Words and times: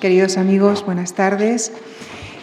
Queridos 0.00 0.36
amigos, 0.36 0.84
buenas 0.84 1.14
tardes. 1.14 1.72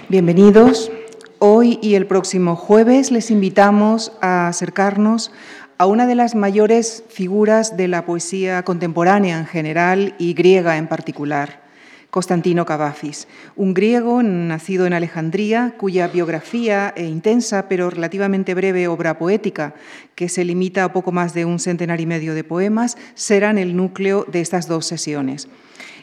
Bienvenidos. 0.10 0.92
Hoy 1.38 1.78
y 1.83 1.94
el 1.94 2.08
próximo 2.08 2.56
jueves 2.56 3.12
les 3.12 3.29
invitamos 3.29 4.12
a 4.22 4.48
acercarnos 4.48 5.32
a 5.77 5.85
una 5.85 6.08
de 6.08 6.16
las 6.16 6.33
mayores 6.33 7.03
figuras 7.09 7.77
de 7.77 7.87
la 7.87 8.07
poesía 8.07 8.63
contemporánea 8.63 9.38
en 9.38 9.45
general 9.45 10.16
y 10.18 10.34
griega 10.34 10.77
en 10.77 10.88
particular, 10.88 11.61
Constantino 12.09 12.66
Cavafis, 12.66 13.27
un 13.55 13.75
griego 13.75 14.23
nacido 14.23 14.88
en 14.88 14.93
Alejandría, 14.93 15.75
cuya 15.77 16.07
biografía 16.07 16.91
e 16.95 17.05
intensa 17.05 17.70
pero 17.70 17.91
relativamente 17.91 18.55
breve 18.55 18.88
obra 18.88 19.20
poética, 19.20 19.75
que 20.15 20.27
se 20.27 20.43
limita 20.43 20.85
a 20.85 20.91
poco 20.91 21.11
más 21.11 21.35
de 21.35 21.45
un 21.45 21.59
centenar 21.59 22.01
y 22.01 22.07
medio 22.07 22.33
de 22.33 22.43
poemas, 22.43 22.97
serán 23.13 23.59
el 23.59 23.75
núcleo 23.75 24.25
de 24.27 24.41
estas 24.41 24.67
dos 24.67 24.88
sesiones. 24.88 25.47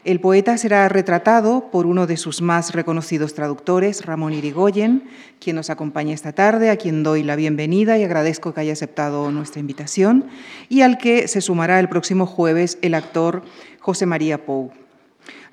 El 0.02 0.18
poeta 0.18 0.56
será 0.56 0.88
retratado 0.88 1.70
por 1.70 1.84
uno 1.84 2.06
de 2.06 2.16
sus 2.16 2.40
más 2.40 2.72
reconocidos 2.72 3.34
traductores, 3.34 4.06
Ramón 4.06 4.32
Irigoyen, 4.32 5.04
quien 5.38 5.56
nos 5.56 5.68
acompaña 5.68 6.14
esta 6.14 6.32
tarde, 6.32 6.70
a 6.70 6.76
quien 6.76 7.02
doy 7.02 7.22
la 7.22 7.36
bienvenida 7.36 7.98
y 7.98 8.04
agradezco 8.04 8.54
que 8.54 8.62
haya 8.62 8.72
aceptado 8.72 9.30
nuestra 9.30 9.60
invitación, 9.60 10.24
y 10.70 10.80
al 10.80 10.96
que 10.96 11.28
se 11.28 11.42
sumará 11.42 11.78
el 11.80 11.90
próximo 11.90 12.24
jueves 12.24 12.78
el 12.80 12.94
actor 12.94 13.42
José 13.78 14.06
María 14.06 14.46
Pou. 14.46 14.72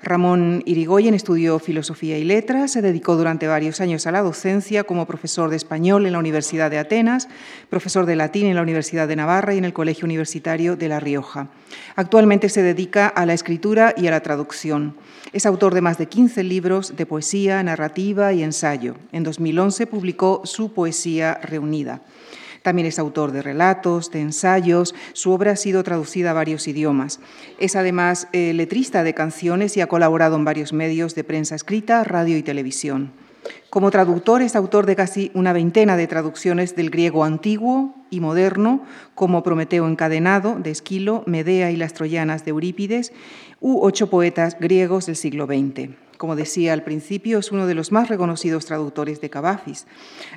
Ramón 0.00 0.62
Irigoyen 0.64 1.14
estudió 1.14 1.58
Filosofía 1.58 2.18
y 2.18 2.24
Letras, 2.24 2.72
se 2.72 2.82
dedicó 2.82 3.16
durante 3.16 3.48
varios 3.48 3.80
años 3.80 4.06
a 4.06 4.12
la 4.12 4.22
docencia 4.22 4.84
como 4.84 5.06
profesor 5.06 5.50
de 5.50 5.56
español 5.56 6.06
en 6.06 6.12
la 6.12 6.20
Universidad 6.20 6.70
de 6.70 6.78
Atenas, 6.78 7.28
profesor 7.68 8.06
de 8.06 8.14
latín 8.14 8.46
en 8.46 8.54
la 8.54 8.62
Universidad 8.62 9.08
de 9.08 9.16
Navarra 9.16 9.54
y 9.54 9.58
en 9.58 9.64
el 9.64 9.72
Colegio 9.72 10.04
Universitario 10.04 10.76
de 10.76 10.88
La 10.88 11.00
Rioja. 11.00 11.48
Actualmente 11.96 12.48
se 12.48 12.62
dedica 12.62 13.08
a 13.08 13.26
la 13.26 13.34
escritura 13.34 13.92
y 13.96 14.06
a 14.06 14.12
la 14.12 14.20
traducción. 14.20 14.94
Es 15.32 15.46
autor 15.46 15.74
de 15.74 15.80
más 15.80 15.98
de 15.98 16.06
15 16.06 16.44
libros 16.44 16.96
de 16.96 17.04
poesía, 17.04 17.60
narrativa 17.62 18.32
y 18.32 18.44
ensayo. 18.44 18.94
En 19.10 19.24
2011 19.24 19.88
publicó 19.88 20.42
su 20.44 20.72
Poesía 20.72 21.34
Reunida. 21.42 22.02
También 22.62 22.86
es 22.86 22.98
autor 22.98 23.32
de 23.32 23.42
relatos, 23.42 24.10
de 24.10 24.20
ensayos, 24.20 24.94
su 25.12 25.32
obra 25.32 25.52
ha 25.52 25.56
sido 25.56 25.82
traducida 25.82 26.30
a 26.30 26.34
varios 26.34 26.68
idiomas. 26.68 27.20
Es 27.58 27.76
además 27.76 28.28
eh, 28.32 28.52
letrista 28.52 29.02
de 29.02 29.14
canciones 29.14 29.76
y 29.76 29.80
ha 29.80 29.86
colaborado 29.86 30.36
en 30.36 30.44
varios 30.44 30.72
medios 30.72 31.14
de 31.14 31.24
prensa 31.24 31.54
escrita, 31.54 32.04
radio 32.04 32.36
y 32.36 32.42
televisión. 32.42 33.12
Como 33.70 33.90
traductor 33.90 34.42
es 34.42 34.56
autor 34.56 34.86
de 34.86 34.96
casi 34.96 35.30
una 35.34 35.52
veintena 35.52 35.96
de 35.96 36.06
traducciones 36.06 36.74
del 36.74 36.90
griego 36.90 37.24
antiguo 37.24 37.94
y 38.10 38.20
moderno, 38.20 38.84
como 39.14 39.42
Prometeo 39.42 39.86
encadenado 39.86 40.56
de 40.58 40.70
Esquilo, 40.70 41.22
Medea 41.26 41.70
y 41.70 41.76
las 41.76 41.92
Troyanas 41.92 42.44
de 42.44 42.50
Eurípides, 42.50 43.12
u 43.60 43.80
ocho 43.80 44.08
poetas 44.08 44.58
griegos 44.58 45.06
del 45.06 45.16
siglo 45.16 45.46
XX. 45.46 46.07
Como 46.18 46.34
decía 46.34 46.72
al 46.72 46.82
principio, 46.82 47.38
es 47.38 47.52
uno 47.52 47.68
de 47.68 47.74
los 47.74 47.92
más 47.92 48.08
reconocidos 48.08 48.66
traductores 48.66 49.20
de 49.20 49.30
Cavafis. 49.30 49.86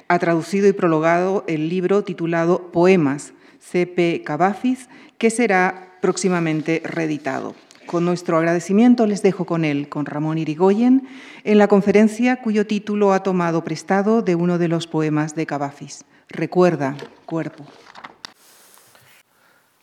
Ha 0.08 0.20
traducido 0.20 0.68
y 0.68 0.74
prologado 0.74 1.44
el 1.48 1.70
libro 1.70 2.04
titulado 2.04 2.72
Poemas, 2.72 3.34
C.P. 3.60 4.22
Cavafis, 4.24 4.90
que 5.18 5.32
será 5.32 5.98
próximamente 6.00 6.84
reeditado. 6.86 7.56
Con 7.88 8.06
nuestro 8.06 8.38
agradecimiento 8.38 9.08
les 9.08 9.24
dejo 9.24 9.46
con 9.46 9.66
él, 9.66 9.90
con 9.90 10.06
Ramón 10.06 10.38
Irigoyen, 10.38 11.08
en 11.44 11.58
la 11.58 11.68
conferencia 11.68 12.42
cuyo 12.42 12.68
título 12.68 13.12
ha 13.12 13.24
tomado 13.24 13.64
prestado 13.64 14.22
de 14.22 14.36
uno 14.36 14.60
de 14.60 14.68
los 14.68 14.86
poemas 14.86 15.34
de 15.34 15.48
Cavafis. 15.48 16.06
Recuerda, 16.30 16.96
cuerpo. 17.26 17.66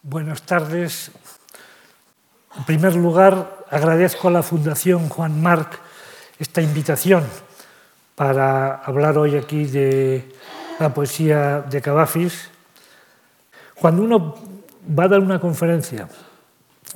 Buenas 0.02 0.42
tardes. 0.42 1.10
En 2.56 2.64
primer 2.64 2.94
lugar, 2.94 3.66
agradezco 3.68 4.28
a 4.28 4.30
la 4.30 4.42
Fundación 4.44 5.08
Juan 5.08 5.42
Marc 5.42 5.87
esta 6.38 6.62
invitación 6.62 7.24
para 8.14 8.76
hablar 8.76 9.18
hoy 9.18 9.36
aquí 9.36 9.64
de 9.64 10.32
la 10.78 10.94
poesía 10.94 11.62
de 11.62 11.80
Cavafis. 11.80 12.48
Cuando 13.74 14.02
uno 14.02 14.36
va 14.98 15.04
a 15.04 15.08
dar 15.08 15.20
una 15.20 15.38
conferencia 15.40 16.08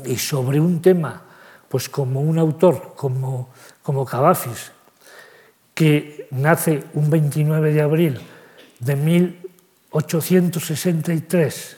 y 0.05 0.17
sobre 0.17 0.61
un 0.61 0.81
tema, 0.81 1.22
pues 1.69 1.89
como 1.89 2.21
un 2.21 2.39
autor, 2.39 2.94
como, 2.97 3.49
como 3.83 4.05
Cavafis, 4.05 4.71
que 5.75 6.28
nace 6.31 6.84
un 6.94 7.11
29 7.11 7.72
de 7.72 7.83
abril 7.83 8.21
de 8.78 8.94
1863 8.97 11.77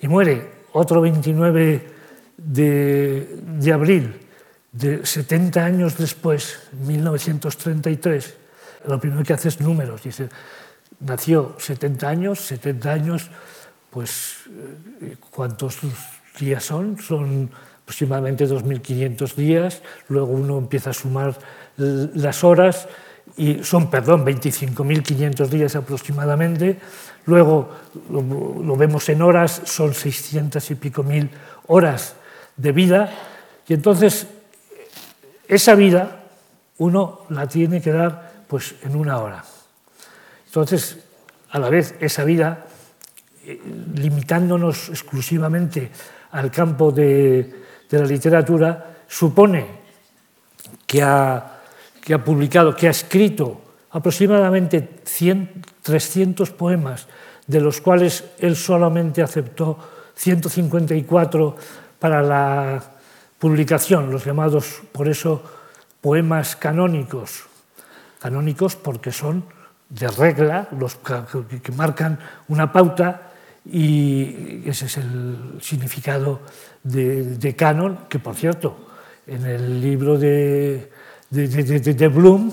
y 0.00 0.08
muere 0.08 0.50
otro 0.72 1.00
29 1.00 1.88
de, 2.36 3.38
de 3.58 3.72
abril 3.72 4.20
de 4.72 5.04
70 5.04 5.64
años 5.64 5.98
después, 5.98 6.58
1933, 6.72 8.34
lo 8.88 8.98
primero 8.98 9.22
que 9.22 9.34
hace 9.34 9.48
es 9.48 9.60
números. 9.60 10.02
Dice, 10.02 10.28
nació 11.00 11.54
70 11.58 12.08
años, 12.08 12.40
70 12.40 12.90
años, 12.90 13.30
pues 13.90 14.36
eh, 15.02 15.16
¿cuántos 15.30 15.78
días 16.38 16.64
son? 16.64 16.98
Son 16.98 17.50
aproximadamente 17.82 18.48
2.500 18.48 19.34
días, 19.34 19.82
luego 20.08 20.32
uno 20.32 20.56
empieza 20.56 20.90
a 20.90 20.94
sumar 20.94 21.36
las 21.76 22.42
horas 22.44 22.88
y 23.36 23.62
son, 23.64 23.90
perdón, 23.90 24.24
25.500 24.24 25.48
días 25.48 25.76
aproximadamente, 25.76 26.78
luego 27.26 27.70
lo, 28.10 28.62
lo, 28.62 28.76
vemos 28.76 29.08
en 29.08 29.22
horas, 29.22 29.62
son 29.64 29.94
600 29.94 30.70
y 30.70 30.74
pico 30.76 31.02
mil 31.02 31.30
horas 31.66 32.14
de 32.56 32.72
vida, 32.72 33.12
y 33.68 33.74
entonces 33.74 34.26
esa 35.54 35.74
vida 35.74 36.24
uno 36.78 37.26
la 37.28 37.46
tiene 37.46 37.80
que 37.80 37.92
dar 37.92 38.44
pues, 38.48 38.74
en 38.82 38.96
una 38.96 39.18
hora. 39.18 39.44
Entonces, 40.46 40.98
a 41.50 41.58
la 41.58 41.68
vez, 41.68 41.94
esa 42.00 42.24
vida, 42.24 42.64
eh, 43.44 43.60
limitándonos 43.94 44.88
exclusivamente 44.88 45.90
al 46.32 46.50
campo 46.50 46.90
de, 46.90 47.60
la 47.90 48.04
literatura, 48.04 49.04
supone 49.06 49.66
que 50.86 51.02
ha, 51.02 51.60
que 52.02 52.14
ha, 52.14 52.24
publicado, 52.24 52.74
que 52.74 52.88
ha 52.88 52.90
escrito 52.90 53.60
aproximadamente 53.90 55.00
100, 55.04 55.62
300 55.82 56.50
poemas, 56.52 57.06
de 57.46 57.60
los 57.60 57.82
cuales 57.82 58.24
él 58.38 58.56
solamente 58.56 59.20
aceptó 59.20 59.78
154 60.14 61.56
para 61.98 62.22
la 62.22 62.91
publicación, 63.42 64.12
los 64.12 64.24
llamados, 64.24 64.82
por 64.92 65.08
eso, 65.08 65.42
poemas 66.00 66.54
canónicos. 66.54 67.42
Canónicos 68.20 68.76
porque 68.76 69.10
son 69.10 69.42
de 69.88 70.06
regla, 70.06 70.68
los 70.78 70.94
que 70.94 71.72
marcan 71.72 72.20
una 72.46 72.70
pauta 72.70 73.32
y 73.66 74.62
ese 74.64 74.86
es 74.86 74.96
el 74.96 75.58
significado 75.60 76.42
de, 76.84 77.56
canon, 77.58 78.06
que 78.08 78.20
por 78.20 78.36
cierto, 78.36 78.76
en 79.26 79.44
el 79.44 79.80
libro 79.80 80.16
de, 80.16 80.92
de, 81.30 82.08
Bloom, 82.08 82.52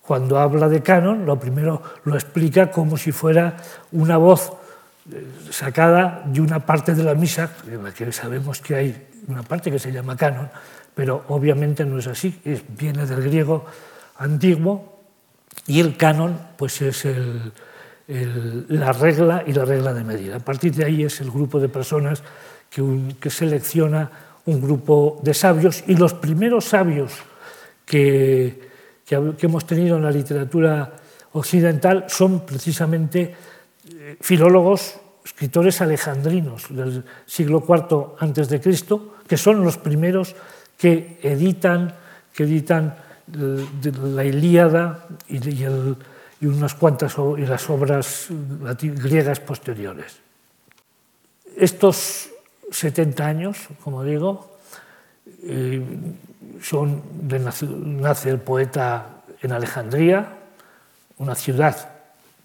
cuando 0.00 0.38
habla 0.38 0.70
de 0.70 0.82
canon, 0.82 1.26
lo 1.26 1.38
primero 1.38 1.82
lo 2.04 2.14
explica 2.14 2.70
como 2.70 2.96
si 2.96 3.12
fuera 3.12 3.58
una 3.92 4.16
voz 4.16 4.50
sacada 5.50 6.24
de 6.26 6.40
una 6.40 6.64
parte 6.64 6.94
de 6.94 7.02
la 7.02 7.14
misa, 7.14 7.50
en 7.70 7.84
la 7.84 7.92
que 7.92 8.10
sabemos 8.12 8.60
que 8.60 8.74
hay 8.74 9.06
una 9.28 9.42
parte 9.42 9.70
que 9.70 9.78
se 9.78 9.92
llama 9.92 10.16
canon, 10.16 10.50
pero 10.94 11.24
obviamente 11.28 11.84
no 11.84 11.98
es 11.98 12.06
así, 12.06 12.40
es, 12.44 12.62
viene 12.68 13.06
del 13.06 13.22
griego 13.22 13.64
antiguo 14.16 15.00
y 15.66 15.80
el 15.80 15.96
canon 15.96 16.38
pues 16.56 16.80
es 16.82 17.06
la 18.06 18.92
regla 18.92 19.44
y 19.46 19.52
la 19.52 19.64
regla 19.64 19.92
de 19.92 20.04
medida. 20.04 20.36
A 20.36 20.40
partir 20.40 20.74
de 20.74 20.84
ahí 20.84 21.02
es 21.04 21.20
el 21.20 21.30
grupo 21.30 21.58
de 21.60 21.68
personas 21.68 22.22
que, 22.70 23.30
selecciona 23.30 24.10
un 24.44 24.60
grupo 24.60 25.20
de 25.22 25.34
sabios 25.34 25.82
y 25.86 25.96
los 25.96 26.14
primeros 26.14 26.66
sabios 26.66 27.12
que, 27.84 28.70
que, 29.04 29.32
que 29.36 29.46
hemos 29.46 29.66
tenido 29.66 29.96
en 29.96 30.04
la 30.04 30.10
literatura 30.10 30.92
occidental 31.32 32.04
son 32.08 32.46
precisamente 32.46 33.22
eh, 33.22 33.34
filólogos 34.20 35.00
escritores 35.26 35.80
alejandrinos 35.80 36.70
del 36.70 37.04
siglo 37.26 37.64
IV 37.66 38.14
antes 38.20 38.48
de 38.48 38.60
Cristo, 38.60 39.16
que 39.26 39.36
son 39.36 39.64
los 39.64 39.76
primeros 39.76 40.36
que 40.78 41.18
editan, 41.22 41.92
que 42.32 42.44
editan 42.44 42.94
eh, 43.34 43.66
la 44.14 44.24
Ilíada 44.24 45.08
y, 45.28 46.46
unas 46.46 46.74
cuantas 46.74 47.16
y 47.38 47.42
las 47.42 47.68
obras 47.70 48.28
griegas 48.80 49.40
posteriores. 49.40 50.20
Estos 51.56 52.30
70 52.70 53.26
años, 53.26 53.58
como 53.82 54.04
digo, 54.04 54.58
eh, 55.42 55.82
son 56.62 57.02
de, 57.26 57.40
nace 57.40 58.30
el 58.30 58.38
poeta 58.38 59.22
en 59.42 59.52
Alejandría, 59.52 60.38
una 61.18 61.34
ciudad 61.34 61.95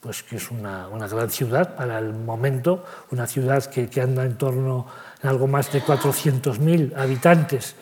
pues 0.01 0.23
que 0.23 0.35
es 0.35 0.51
una, 0.51 0.89
una, 0.89 1.07
gran 1.07 1.29
ciudad 1.29 1.75
para 1.75 1.99
el 1.99 2.13
momento, 2.13 2.83
una 3.11 3.27
ciudad 3.27 3.63
que, 3.65 3.87
que 3.87 4.01
anda 4.01 4.25
en 4.25 4.35
torno 4.35 4.87
a 5.23 5.29
algo 5.29 5.47
más 5.47 5.71
de 5.71 5.81
400.000 5.81 6.97
habitantes, 6.97 7.75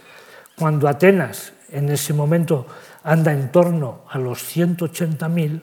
cuando 0.58 0.88
Atenas 0.88 1.54
en 1.72 1.90
ese 1.90 2.14
momento 2.14 2.68
anda 3.04 3.32
en 3.32 3.52
torno 3.52 4.02
a 4.10 4.18
los 4.18 4.44
180.000, 4.56 5.62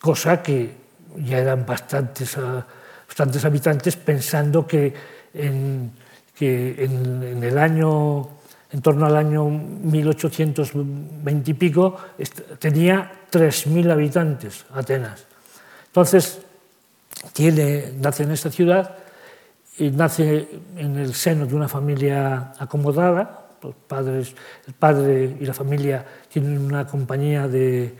cosa 0.00 0.42
que 0.42 0.74
ya 1.18 1.38
eran 1.38 1.66
bastantes, 1.66 2.36
ah, 2.38 2.66
bastantes 3.06 3.44
habitantes, 3.44 3.96
pensando 3.96 4.66
que 4.66 4.94
en, 5.34 5.92
que 6.34 6.84
en, 6.84 7.42
el 7.42 7.58
año, 7.58 8.28
en 8.72 8.80
torno 8.80 9.06
al 9.06 9.16
año 9.16 9.48
1820 9.48 11.50
y 11.50 11.54
pico, 11.54 11.96
tenía 12.58 13.12
3.000 13.30 13.92
habitantes 13.92 14.64
Atenas. 14.72 15.26
Entonces, 15.86 16.40
tiene, 17.34 17.92
nace 18.00 18.22
en 18.22 18.30
esta 18.30 18.50
ciudad 18.50 18.96
y 19.76 19.90
nace 19.90 20.48
en 20.76 20.98
el 20.98 21.14
seno 21.14 21.46
de 21.46 21.54
una 21.54 21.68
familia 21.68 22.54
acomodada. 22.58 23.40
Los 23.62 23.74
padres, 23.74 24.34
el 24.66 24.74
padre 24.74 25.36
y 25.38 25.44
la 25.44 25.54
familia 25.54 26.04
tienen 26.32 26.58
una 26.58 26.86
compañía 26.86 27.46
de, 27.46 27.94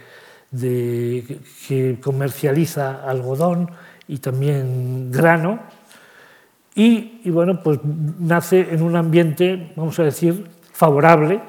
que 1.69 1.99
comercializa 2.03 3.05
algodón 3.05 3.71
y 4.09 4.19
también 4.19 5.13
grano. 5.13 5.61
Y, 6.75 7.21
y, 7.25 7.31
bueno, 7.31 7.63
pues 7.63 7.79
nace 8.19 8.69
en 8.71 8.83
un 8.83 8.97
ambiente, 8.97 9.73
vamos 9.77 9.99
a 9.99 10.05
decir, 10.05 10.47
favorable. 10.73 11.41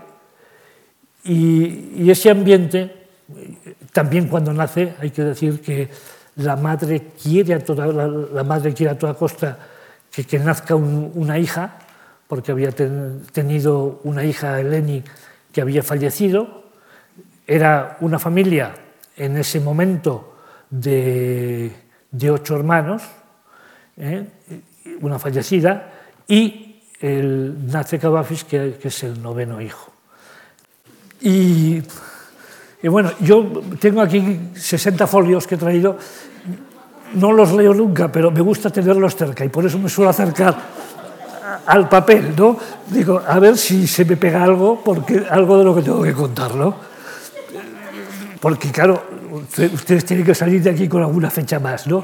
Y, 1.23 2.09
ese 2.09 2.29
ambiente, 2.29 3.07
también 3.91 4.27
cuando 4.27 4.53
nace, 4.53 4.93
hay 4.99 5.11
que 5.11 5.23
decir 5.23 5.61
que 5.61 5.89
la 6.35 6.55
madre 6.55 7.11
quiere 7.21 7.53
a 7.53 7.59
toda, 7.59 7.87
la, 7.87 8.43
madre 8.43 8.73
quiere 8.73 8.91
a 8.91 8.97
toda 8.97 9.13
costa 9.13 9.57
que, 10.11 10.25
que 10.25 10.39
nazca 10.39 10.75
una 10.75 11.39
hija, 11.39 11.79
porque 12.27 12.51
había 12.51 12.71
tenido 12.71 14.01
una 14.03 14.23
hija, 14.23 14.59
Eleni, 14.59 15.03
que 15.51 15.61
había 15.61 15.83
fallecido. 15.83 16.63
Era 17.45 17.97
una 18.01 18.19
familia 18.19 18.73
en 19.15 19.37
ese 19.37 19.59
momento 19.59 20.35
de, 20.69 21.71
de 22.11 22.31
ocho 22.31 22.55
hermanos, 22.55 23.03
¿eh? 23.97 24.25
una 25.01 25.19
fallecida, 25.19 25.91
y 26.27 26.72
el 27.03 27.67
nace 27.67 27.99
Cavafis, 27.99 28.43
que, 28.45 28.79
es 28.81 29.03
el 29.03 29.21
noveno 29.21 29.61
hijo. 29.61 29.91
Y 31.21 31.83
y 32.83 32.89
bueno, 32.89 33.11
yo 33.21 33.63
tengo 33.79 34.01
aquí 34.01 34.49
60 34.55 35.07
folios 35.07 35.47
que 35.47 35.55
he 35.55 35.57
traído, 35.57 35.97
no 37.13 37.31
los 37.31 37.53
leo 37.53 37.73
nunca, 37.73 38.11
pero 38.11 38.29
me 38.29 38.41
gusta 38.41 38.69
tenerlos 38.69 39.15
cerca 39.15 39.45
y 39.45 39.47
por 39.47 39.65
eso 39.65 39.79
me 39.79 39.87
suelo 39.87 40.09
acercar 40.09 40.53
al 41.65 41.87
papel, 41.87 42.33
¿no? 42.35 42.57
Digo, 42.87 43.21
a 43.25 43.39
ver 43.39 43.57
si 43.57 43.87
se 43.87 44.03
me 44.03 44.17
pega 44.17 44.43
algo, 44.43 44.81
porque 44.83 45.23
algo 45.29 45.57
de 45.59 45.63
lo 45.63 45.73
que 45.73 45.81
tengo 45.81 46.03
que 46.03 46.11
contar, 46.11 46.55
¿no? 46.55 46.75
Porque 48.41 48.69
claro, 48.69 49.01
ustedes 49.73 50.03
tienen 50.03 50.25
que 50.25 50.35
salir 50.35 50.61
de 50.61 50.71
aquí 50.71 50.89
con 50.89 51.01
alguna 51.03 51.29
fecha 51.29 51.61
más, 51.61 51.87
¿no? 51.87 52.03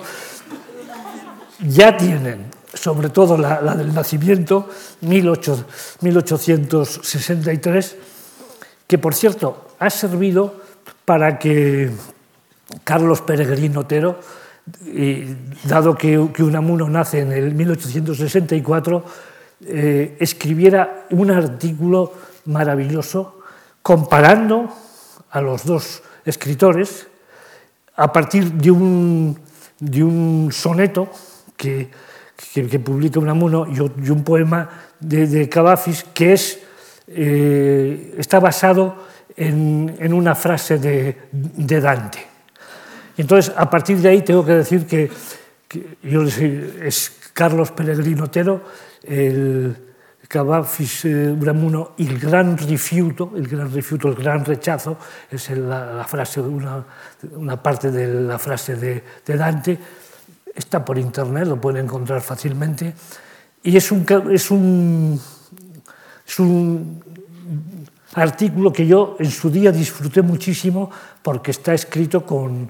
Ya 1.59 1.97
tienen, 1.97 2.45
sobre 2.73 3.09
todo 3.09 3.37
la, 3.37 3.75
del 3.75 3.93
nacimiento, 3.93 4.69
1863, 5.01 7.97
que 8.87 8.97
por 8.97 9.13
cierto 9.13 9.67
ha 9.79 9.89
servido 9.89 10.55
para 11.05 11.37
que 11.39 11.91
Carlos 12.83 13.21
Peregrino 13.21 13.79
Otero, 13.81 14.19
dado 15.63 15.95
que, 15.95 16.17
Unamuno 16.17 16.89
nace 16.89 17.19
en 17.21 17.31
el 17.31 17.53
1864, 17.55 19.03
eh, 19.65 20.15
escribiera 20.19 21.07
un 21.09 21.31
artículo 21.31 22.13
maravilloso 22.45 23.39
comparando 23.81 24.69
a 25.31 25.41
los 25.41 25.65
dos 25.65 26.03
escritores 26.25 27.07
a 27.95 28.13
partir 28.13 28.51
de 28.53 28.69
un, 28.71 29.37
de 29.79 30.03
un 30.03 30.51
soneto 30.51 31.09
que, 31.57 31.89
que, 32.53 32.79
publica 32.79 33.19
Unamuno 33.19 33.67
y, 33.67 33.79
un 33.79 34.23
poema 34.23 34.69
de, 34.99 35.27
de 35.27 35.49
Cavafis 35.49 36.05
que 36.13 36.33
es, 36.33 36.59
eh, 37.07 38.15
está 38.17 38.39
basado 38.39 38.95
en, 39.35 40.13
una 40.13 40.35
frase 40.35 40.77
de, 40.77 41.15
Dante. 41.81 42.19
Entonces, 43.17 43.53
a 43.55 43.69
partir 43.69 43.97
de 43.97 44.09
ahí 44.09 44.21
tengo 44.21 44.45
que 44.45 44.53
decir 44.53 44.85
que, 44.85 45.09
yo 46.03 46.23
es 46.23 47.31
Carlos 47.33 47.71
Pellegrino 47.71 48.25
Otero, 48.25 48.61
el 49.03 49.75
Cavafis 50.27 51.05
eh, 51.05 51.33
Bramuno 51.35 51.93
y 51.97 52.07
el 52.07 52.19
gran 52.19 52.57
rifiuto, 52.57 53.33
el 53.35 53.47
gran 53.47 53.71
rifiuto, 53.71 54.09
el 54.09 54.15
gran 54.15 54.45
rechazo, 54.45 54.97
es 55.29 55.49
la, 55.51 56.05
frase, 56.07 56.41
una, 56.41 56.85
una, 57.33 57.61
parte 57.61 57.91
de 57.91 58.07
la 58.07 58.37
frase 58.39 58.75
de, 58.75 59.03
de, 59.25 59.37
Dante, 59.37 59.77
está 60.59 60.85
por 60.85 60.97
internet, 60.97 61.47
lo 61.47 61.59
pueden 61.59 61.85
encontrar 61.85 62.21
fácilmente, 62.21 62.93
y 63.63 63.75
es 63.75 63.91
un, 63.91 64.05
es 64.31 64.51
un, 64.51 65.19
es 66.25 66.39
un 66.39 67.03
artículo 68.13 68.71
que 68.71 68.87
yo 68.87 69.15
en 69.19 69.31
su 69.31 69.49
día 69.49 69.71
disfruté 69.71 70.21
muchísimo 70.21 70.89
porque 71.21 71.51
está 71.51 71.73
escrito 71.73 72.25
con, 72.25 72.69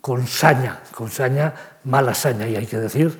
con 0.00 0.26
saña, 0.26 0.80
con 0.94 1.10
saña, 1.10 1.52
mala 1.84 2.14
saña, 2.14 2.48
y 2.48 2.56
hay 2.56 2.66
que 2.66 2.78
decir, 2.78 3.18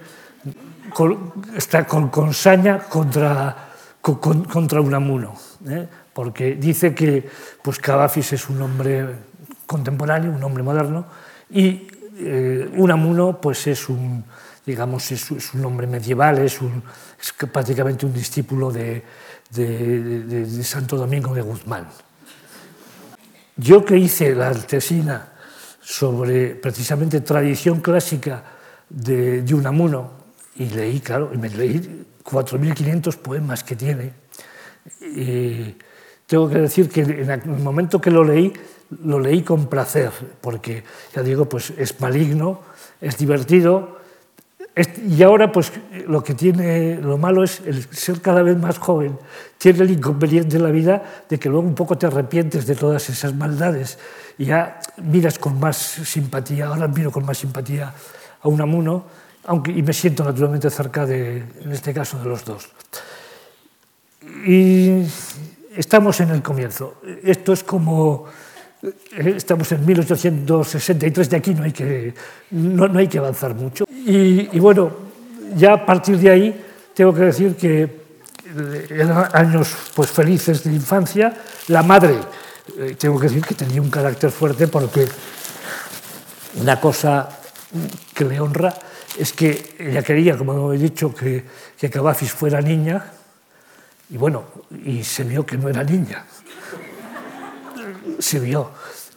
está 1.56 1.86
con, 1.86 2.34
saña 2.34 2.78
contra, 2.80 3.68
con, 4.00 4.44
contra 4.44 4.80
Unamuno, 4.80 5.34
¿eh? 5.68 5.86
porque 6.12 6.54
dice 6.54 6.94
que 6.94 7.28
pues, 7.62 7.78
Cavafis 7.78 8.32
es 8.32 8.48
un 8.48 8.62
hombre 8.62 9.06
contemporáneo, 9.66 10.32
un 10.32 10.42
hombre 10.42 10.62
moderno, 10.62 11.06
y 11.50 11.86
eh, 12.16 12.70
Unamuno 12.76 13.40
pues, 13.40 13.66
es 13.66 13.88
un 13.88 14.24
digamos, 14.66 15.12
es, 15.12 15.30
es 15.30 15.54
un 15.54 15.64
hombre 15.64 15.86
medieval, 15.86 16.38
es, 16.38 16.60
un, 16.60 16.82
prácticamente 17.52 18.04
un 18.04 18.12
discípulo 18.12 18.72
de, 18.72 19.04
Santo 20.64 20.96
Domingo 20.96 21.32
de 21.32 21.40
Guzmán. 21.40 21.86
Yo 23.56 23.84
que 23.84 23.96
hice 23.96 24.34
la 24.34 24.48
artesina 24.48 25.32
sobre 25.80 26.56
precisamente 26.56 27.20
tradición 27.20 27.80
clásica 27.80 28.42
de, 28.90 29.44
Unamuno, 29.54 30.26
y 30.56 30.66
leí, 30.66 31.00
claro, 31.00 31.30
y 31.32 31.38
me 31.38 31.48
leí 31.48 32.04
4.500 32.24 33.16
poemas 33.18 33.62
que 33.62 33.76
tiene, 33.76 34.12
y 35.00 35.76
tengo 36.26 36.48
que 36.48 36.58
decir 36.58 36.88
que 36.88 37.02
en 37.02 37.30
el 37.30 37.46
momento 37.46 38.00
que 38.00 38.10
lo 38.10 38.24
leí, 38.24 38.52
lo 39.02 39.18
leí 39.20 39.42
con 39.42 39.66
placer, 39.66 40.10
porque, 40.40 40.84
ya 41.14 41.22
digo, 41.22 41.48
pues 41.48 41.70
es 41.76 42.00
maligno, 42.00 42.60
es 43.00 43.18
divertido, 43.18 43.96
y 45.08 45.22
ahora, 45.22 45.52
pues 45.52 45.72
lo 46.06 46.22
que 46.22 46.34
tiene, 46.34 46.96
lo 47.00 47.16
malo 47.16 47.42
es 47.42 47.60
el 47.64 47.84
ser 47.94 48.20
cada 48.20 48.42
vez 48.42 48.58
más 48.58 48.76
joven. 48.76 49.18
Tiene 49.56 49.84
el 49.84 49.90
inconveniente 49.90 50.56
en 50.56 50.64
la 50.64 50.70
vida 50.70 51.24
de 51.30 51.38
que 51.38 51.48
luego 51.48 51.66
un 51.66 51.74
poco 51.74 51.96
te 51.96 52.06
arrepientes 52.06 52.66
de 52.66 52.74
todas 52.74 53.08
esas 53.08 53.34
maldades 53.34 53.98
y 54.36 54.44
ya 54.44 54.80
miras 54.98 55.38
con 55.38 55.58
más 55.58 55.78
simpatía. 55.78 56.66
Ahora 56.66 56.88
miro 56.88 57.10
con 57.10 57.24
más 57.24 57.38
simpatía 57.38 57.94
a 58.42 58.48
un 58.48 58.60
amuno, 58.60 59.06
aunque 59.44 59.72
y 59.72 59.82
me 59.82 59.94
siento 59.94 60.24
naturalmente 60.24 60.68
cerca 60.68 61.06
de, 61.06 61.38
en 61.38 61.72
este 61.72 61.94
caso, 61.94 62.18
de 62.18 62.26
los 62.26 62.44
dos. 62.44 62.68
Y 64.46 65.06
estamos 65.74 66.20
en 66.20 66.28
el 66.28 66.42
comienzo. 66.42 67.00
Esto 67.22 67.54
es 67.54 67.64
como 67.64 68.26
estamos 69.16 69.70
en 69.72 69.84
1863, 69.84 71.30
de 71.30 71.36
aquí 71.36 71.54
no 71.54 71.64
hay 71.64 71.72
que, 71.72 72.14
no, 72.50 72.88
no 72.88 72.98
hay 72.98 73.08
que 73.08 73.18
avanzar 73.18 73.54
mucho. 73.54 73.84
Y, 73.88 74.58
bueno, 74.58 74.90
ya 75.56 75.74
a 75.74 75.86
partir 75.86 76.18
de 76.18 76.30
ahí 76.30 76.64
tengo 76.94 77.12
que 77.12 77.22
decir 77.22 77.56
que 77.56 78.06
eran 78.90 79.28
años 79.32 79.74
pues, 79.94 80.10
felices 80.10 80.64
de 80.64 80.72
infancia. 80.72 81.34
La 81.68 81.82
madre, 81.82 82.16
eh, 82.78 82.96
tengo 82.98 83.18
que 83.18 83.28
decir 83.28 83.44
que 83.44 83.54
tenía 83.54 83.82
un 83.82 83.90
carácter 83.90 84.30
fuerte 84.30 84.68
porque 84.68 85.06
una 86.60 86.80
cosa 86.80 87.28
que 88.14 88.24
le 88.24 88.40
honra 88.40 88.74
es 89.18 89.32
que 89.32 89.74
ella 89.78 90.02
quería, 90.02 90.36
como 90.36 90.72
he 90.72 90.78
dicho, 90.78 91.14
que, 91.14 91.44
que 91.78 91.90
Cavafis 91.90 92.32
fuera 92.32 92.60
niña, 92.60 93.12
y 94.10 94.16
bueno, 94.16 94.44
y 94.84 95.02
se 95.02 95.24
vio 95.24 95.44
que 95.44 95.56
no 95.56 95.68
era 95.68 95.82
niña 95.82 96.24
se 98.18 98.40
vio. 98.40 98.70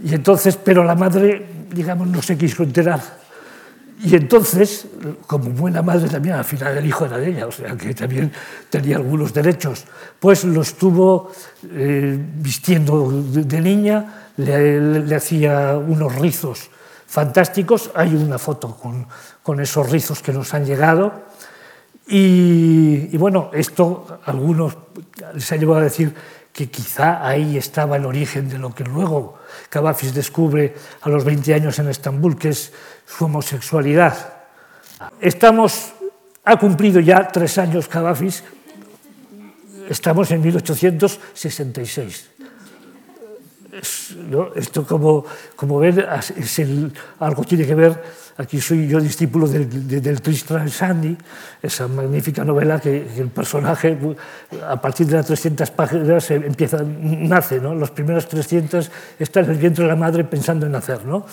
Y 0.04 0.14
entonces, 0.14 0.58
pero 0.58 0.84
la 0.84 0.96
madre, 0.96 1.46
digamos, 1.72 2.08
no 2.08 2.22
se 2.22 2.38
quiso 2.38 2.64
enterar. 2.64 3.20
Y 4.02 4.16
entonces, 4.16 4.88
como 5.28 5.50
buena 5.50 5.82
madre 5.82 6.08
también, 6.08 6.36
al 6.36 6.46
final 6.46 6.78
el 6.78 6.86
hijo 6.86 7.06
era 7.06 7.18
de 7.18 7.32
ella, 7.32 7.48
o 7.48 7.52
sea 7.52 7.76
que 7.76 7.94
también 7.94 8.32
tenía 8.70 8.96
algunos 8.96 9.34
derechos, 9.34 9.84
pues 10.20 10.46
lo 10.46 10.62
estuvo 10.62 11.34
eh, 11.70 12.18
vistiendo 12.36 13.12
de, 13.12 13.60
niña, 13.60 14.32
le, 14.38 15.14
hacía 15.14 15.78
unos 15.78 16.16
rizos 16.16 16.70
fantásticos, 17.08 17.92
hay 17.94 18.16
una 18.16 18.38
foto 18.38 18.74
con, 18.78 19.06
con 19.44 19.60
esos 19.60 19.90
rizos 19.90 20.22
que 20.22 20.32
nos 20.32 20.54
han 20.54 20.66
llegado, 20.66 21.26
y, 22.08 23.10
y 23.12 23.18
bueno, 23.18 23.52
esto 23.54 24.22
algunos 24.24 24.78
les 25.34 25.52
ha 25.52 25.58
llevado 25.58 25.82
a 25.82 25.84
decir 25.84 26.16
que 26.60 26.68
quizá 26.68 27.26
ahí 27.26 27.56
estaba 27.56 27.96
el 27.96 28.04
origen 28.04 28.50
de 28.50 28.58
lo 28.58 28.76
que 28.76 28.84
luego 28.84 29.40
Cavafis 29.70 30.14
descubre 30.14 30.76
a 31.00 31.08
los 31.08 31.24
20 31.24 31.54
años 31.54 31.80
en 31.80 31.88
Estambul, 31.88 32.38
que 32.38 32.50
es 32.50 32.74
su 33.08 33.24
homosexualidad. 33.24 34.44
Estamos, 35.22 35.94
ha 36.44 36.60
cumplido 36.60 37.00
ya 37.00 37.30
tres 37.30 37.58
años 37.58 37.88
Cavafis, 37.88 38.44
estamos 39.88 40.32
en 40.32 40.42
1866. 40.42 42.30
Esto, 43.72 44.86
como, 44.86 45.26
como 45.56 45.80
ven, 45.80 46.04
es 46.38 46.62
algo 47.20 47.44
tiene 47.44 47.68
que 47.68 47.76
ver 47.76 48.02
Aquí 48.40 48.62
soy 48.62 48.88
yo 48.88 49.02
discípulo 49.02 49.50
del, 49.50 49.68
del 50.02 50.22
Tristram 50.22 50.66
Shandy, 50.66 51.18
esa 51.62 51.90
magnífica 51.90 52.46
novela 52.46 52.80
que, 52.80 53.06
el 53.18 53.28
personaje, 53.28 53.98
a 54.66 54.80
partir 54.80 55.08
de 55.08 55.18
las 55.18 55.26
300 55.26 55.70
páginas, 55.72 56.32
empieza, 56.32 56.80
nace. 56.82 57.60
¿no? 57.60 57.76
Los 57.76 57.92
primeros 57.92 58.30
300 58.30 58.92
está 59.20 59.42
en 59.42 59.50
el 59.50 59.58
vientre 59.58 59.84
de 59.84 59.90
la 59.90 59.98
madre 59.98 60.24
pensando 60.24 60.66
en 60.66 60.72
nacer. 60.72 61.04
¿no? 61.04 61.26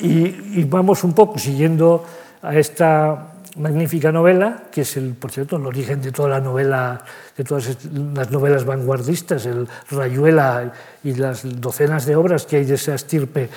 Y 0.00 0.62
vamos 0.66 1.02
un 1.02 1.14
poco 1.14 1.36
siguiendo 1.36 2.06
a 2.42 2.56
esta 2.56 3.29
magnífica 3.56 4.12
novela, 4.12 4.64
que 4.70 4.82
es, 4.82 4.96
el, 4.96 5.14
por 5.14 5.32
cierto, 5.32 5.56
el 5.56 5.66
origen 5.66 6.00
de 6.00 6.12
toda 6.12 6.28
la 6.28 6.40
novela, 6.40 7.04
de 7.36 7.44
todas 7.44 7.76
las 7.92 8.30
novelas 8.30 8.64
vanguardistas, 8.64 9.46
el 9.46 9.68
Rayuela 9.90 10.72
y 11.02 11.14
las 11.14 11.42
docenas 11.60 12.06
de 12.06 12.16
obras 12.16 12.46
que 12.46 12.56
hay 12.56 12.64
de 12.64 12.74
esa 12.74 12.94
estirpe 12.94 13.48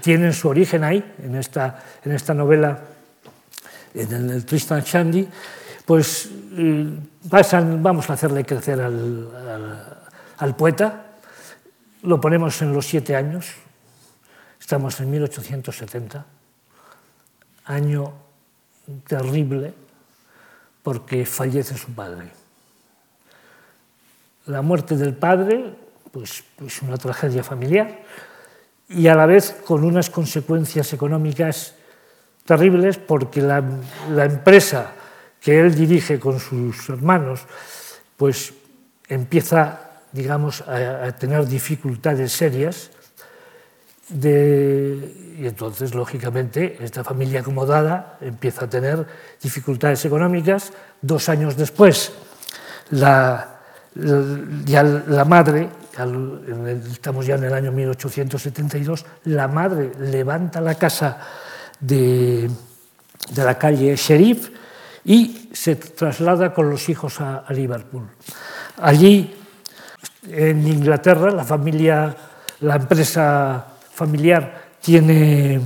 tienen 0.00 0.32
su 0.32 0.48
origen 0.48 0.84
ahí, 0.84 1.14
en 1.22 1.36
esta, 1.36 1.82
en 2.04 2.12
esta 2.12 2.34
novela, 2.34 2.80
en 3.94 4.30
el 4.30 4.44
Tristan 4.44 4.82
Shandy, 4.82 5.26
pues 5.86 6.28
eh, 6.52 6.98
vamos 7.24 8.10
a 8.10 8.12
hacerle 8.12 8.44
crecer 8.44 8.80
al, 8.80 9.28
al 10.36 10.56
poeta, 10.56 11.06
lo 12.02 12.20
ponemos 12.20 12.60
en 12.62 12.72
los 12.72 12.86
siete 12.86 13.16
años, 13.16 13.54
estamos 14.60 15.00
en 15.00 15.10
1870, 15.10 16.26
año 17.64 18.21
terrible 19.06 19.74
porque 20.82 21.24
fallece 21.26 21.76
su 21.76 21.92
padre. 21.94 22.30
La 24.46 24.62
muerte 24.62 24.96
del 24.96 25.14
padre, 25.14 25.74
pues, 26.10 26.42
pues 26.56 26.82
una 26.82 26.96
tragedia 26.96 27.44
familiar 27.44 28.02
y 28.88 29.06
a 29.06 29.14
la 29.14 29.26
vez 29.26 29.54
con 29.64 29.84
unas 29.84 30.10
consecuencias 30.10 30.92
económicas 30.92 31.74
terribles 32.44 32.98
porque 32.98 33.40
la, 33.40 33.62
empresa 34.24 34.92
que 35.40 35.60
él 35.60 35.74
dirige 35.74 36.18
con 36.18 36.40
sus 36.40 36.88
hermanos, 36.88 37.46
pues 38.16 38.52
empieza, 39.08 40.00
digamos, 40.12 40.62
a 40.62 41.12
tener 41.12 41.46
dificultades 41.46 42.32
serias 42.32 42.90
y 44.14 45.46
entonces, 45.46 45.94
lógicamente, 45.94 46.76
esta 46.80 47.02
familia 47.02 47.40
acomodada 47.40 48.18
empieza 48.20 48.66
a 48.66 48.70
tener 48.70 49.06
dificultades 49.42 50.04
económicas. 50.04 50.72
Dos 51.00 51.28
años 51.28 51.56
después, 51.56 52.12
la, 52.90 53.60
ya 54.64 54.82
la 54.82 55.24
madre, 55.24 55.68
estamos 56.92 57.26
ya 57.26 57.36
en 57.36 57.44
el 57.44 57.54
año 57.54 57.72
1872, 57.72 59.06
la 59.24 59.48
madre 59.48 59.92
levanta 59.98 60.60
la 60.60 60.74
casa 60.74 61.18
de, 61.80 62.50
de 63.30 63.44
la 63.44 63.58
calle 63.58 63.96
Sheriff 63.96 64.50
y 65.04 65.48
se 65.52 65.76
traslada 65.76 66.52
con 66.52 66.70
los 66.70 66.88
hijos 66.88 67.20
a, 67.20 67.38
a 67.38 67.52
Liverpool. 67.52 68.06
Allí, 68.78 69.34
en 70.28 70.68
Inglaterra, 70.68 71.30
la 71.30 71.44
familia, 71.44 72.14
la 72.60 72.76
empresa 72.76 73.71
familiar 74.02 74.72
tiene, 74.80 75.60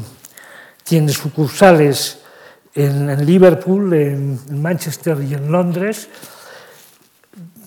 tiene 0.84 1.10
sucursales 1.10 2.20
en, 2.74 3.08
en 3.08 3.24
Liverpool, 3.24 3.94
en, 3.94 4.38
en 4.50 4.62
Manchester 4.62 5.16
y 5.22 5.32
en 5.32 5.50
Londres. 5.50 6.08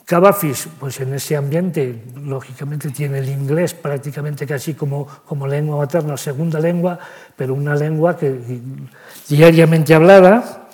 Cavafis, 0.06 0.68
pues 0.80 1.00
en 1.02 1.14
ese 1.16 1.36
ambiente, 1.36 2.04
lógicamente 2.24 2.90
tiene 2.90 3.18
el 3.20 3.30
inglés 3.30 3.74
prácticamente 3.74 4.46
casi 4.46 4.76
como, 4.76 5.08
como 5.26 5.48
lengua 5.48 5.78
materna, 5.78 6.18
segunda 6.18 6.60
lengua, 6.60 7.00
pero 7.36 7.56
una 7.56 7.76
lengua 7.76 8.16
que 8.16 8.40
diariamente 9.28 9.96
hablada. 9.96 10.68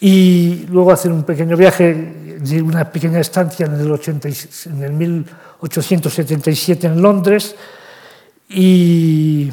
Y 0.00 0.66
luego 0.68 0.90
hacer 0.90 1.12
un 1.12 1.22
pequeño 1.22 1.56
viaje, 1.56 2.38
una 2.64 2.90
pequeña 2.90 3.20
estancia 3.20 3.66
en 3.66 3.74
el, 3.80 3.90
80, 3.90 4.28
en 4.66 4.82
el 4.82 4.92
1877 4.92 6.88
en 6.88 7.00
Londres, 7.00 7.54
y, 8.52 9.50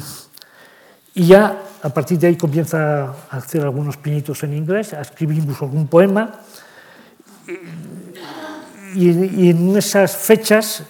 y, 1.14 1.26
ya 1.26 1.62
a 1.82 1.88
partir 1.88 2.18
de 2.18 2.28
ahí 2.28 2.36
comienza 2.36 3.04
a 3.30 3.36
hacer 3.36 3.62
algunos 3.62 3.96
pinitos 3.96 4.42
en 4.42 4.54
inglés, 4.54 4.92
a 4.92 5.00
escribir 5.00 5.38
incluso 5.38 5.64
algún 5.64 5.86
poema. 5.86 6.40
Y, 8.94 9.10
y 9.10 9.50
en 9.50 9.76
esas 9.76 10.16
fechas 10.16 10.82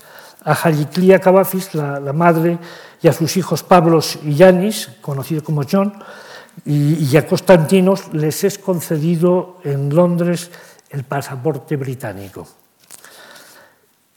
a 0.45 0.55
Jaliclia 0.55 1.19
Cavafis, 1.19 1.75
la, 1.75 2.01
la, 2.01 2.13
madre, 2.13 2.59
y 3.03 3.09
a 3.09 3.13
sus 3.13 3.37
hijos 3.37 3.63
Pablos 3.63 4.19
y 4.25 4.35
Yanis, 4.35 4.91
conocido 5.01 5.45
como 5.45 5.63
John, 5.71 5.93
y, 6.65 6.95
y 7.05 7.17
a 7.17 7.27
Constantinos, 7.27 8.13
les 8.13 8.45
es 8.45 8.59
concedido 8.59 9.61
en 9.65 9.95
Londres 9.95 10.51
el 10.91 11.05
pasaporte 11.05 11.77
británico. 11.77 12.47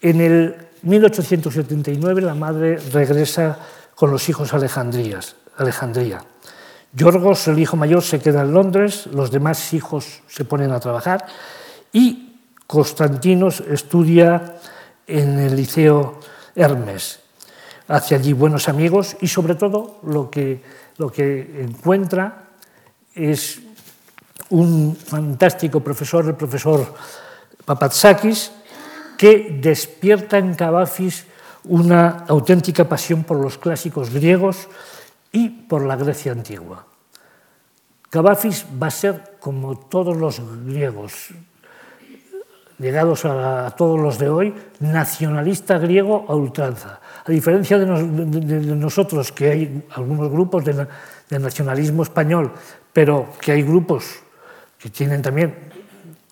En 0.02 0.20
el 0.20 0.56
1879 0.82 2.22
la 2.22 2.36
madre 2.36 2.78
regresa 2.92 3.58
con 3.96 4.12
los 4.12 4.28
hijos 4.30 4.54
a 4.54 4.58
Alejandría. 4.58 6.24
Yorgos, 6.94 7.48
el 7.48 7.60
hijo 7.60 7.76
mayor, 7.76 8.04
se 8.04 8.20
queda 8.20 8.42
en 8.42 8.54
Londres, 8.54 9.08
los 9.08 9.32
demás 9.32 9.74
hijos 9.74 10.22
se 10.28 10.46
ponen 10.46 10.72
a 10.72 10.80
trabajar 10.80 11.26
y 11.92 12.30
Constantinos 12.68 13.62
estudia 13.62 14.56
en 15.06 15.38
el 15.38 15.56
Liceo 15.56 16.20
Hermes. 16.56 17.20
Hace 17.88 18.16
allí 18.16 18.34
buenos 18.34 18.70
amigos 18.70 19.18
y 19.22 19.28
sobre 19.28 19.56
todo 19.56 20.00
lo 20.04 20.32
que, 20.32 20.64
lo 20.98 21.12
que 21.12 21.62
encuentra 21.62 22.50
es 23.14 23.62
un 24.50 24.96
fantástico 24.96 25.82
profesor, 25.82 26.26
el 26.26 26.36
profesor 26.36 26.94
Papatsakis, 27.66 28.52
que 29.18 29.60
despierta 29.62 30.38
en 30.38 30.56
Cavafis 30.56 31.26
una 31.66 32.26
auténtica 32.28 32.88
pasión 32.88 33.24
por 33.24 33.38
los 33.38 33.58
clásicos 33.58 34.10
griegos 34.10 34.68
y 35.32 35.50
por 35.50 35.86
la 35.86 35.96
Grecia 35.96 36.32
antigua. 36.32 36.86
Cavafis 38.10 38.66
va 38.82 38.88
a 38.88 38.92
ser, 38.92 39.38
como 39.40 39.76
todos 39.76 40.16
los 40.16 40.42
griegos, 40.66 41.30
llegados 42.78 43.26
a, 43.26 43.74
todos 43.76 44.00
los 44.00 44.20
de 44.20 44.30
hoy, 44.30 44.54
nacionalista 44.80 45.78
griego 45.80 46.26
a 46.28 46.36
ultranza. 46.36 47.00
A 47.26 47.32
diferencia 47.32 47.80
de, 47.80 47.86
nosotros, 48.76 49.32
que 49.32 49.50
hay 49.50 49.84
algunos 49.96 50.30
grupos 50.30 50.66
de, 50.66 50.86
de 51.30 51.40
nacionalismo 51.40 52.04
español, 52.04 52.52
pero 52.92 53.30
que 53.42 53.54
hay 53.54 53.64
grupos 53.64 54.20
que 54.78 54.90
tienen 54.90 55.22
también 55.22 55.56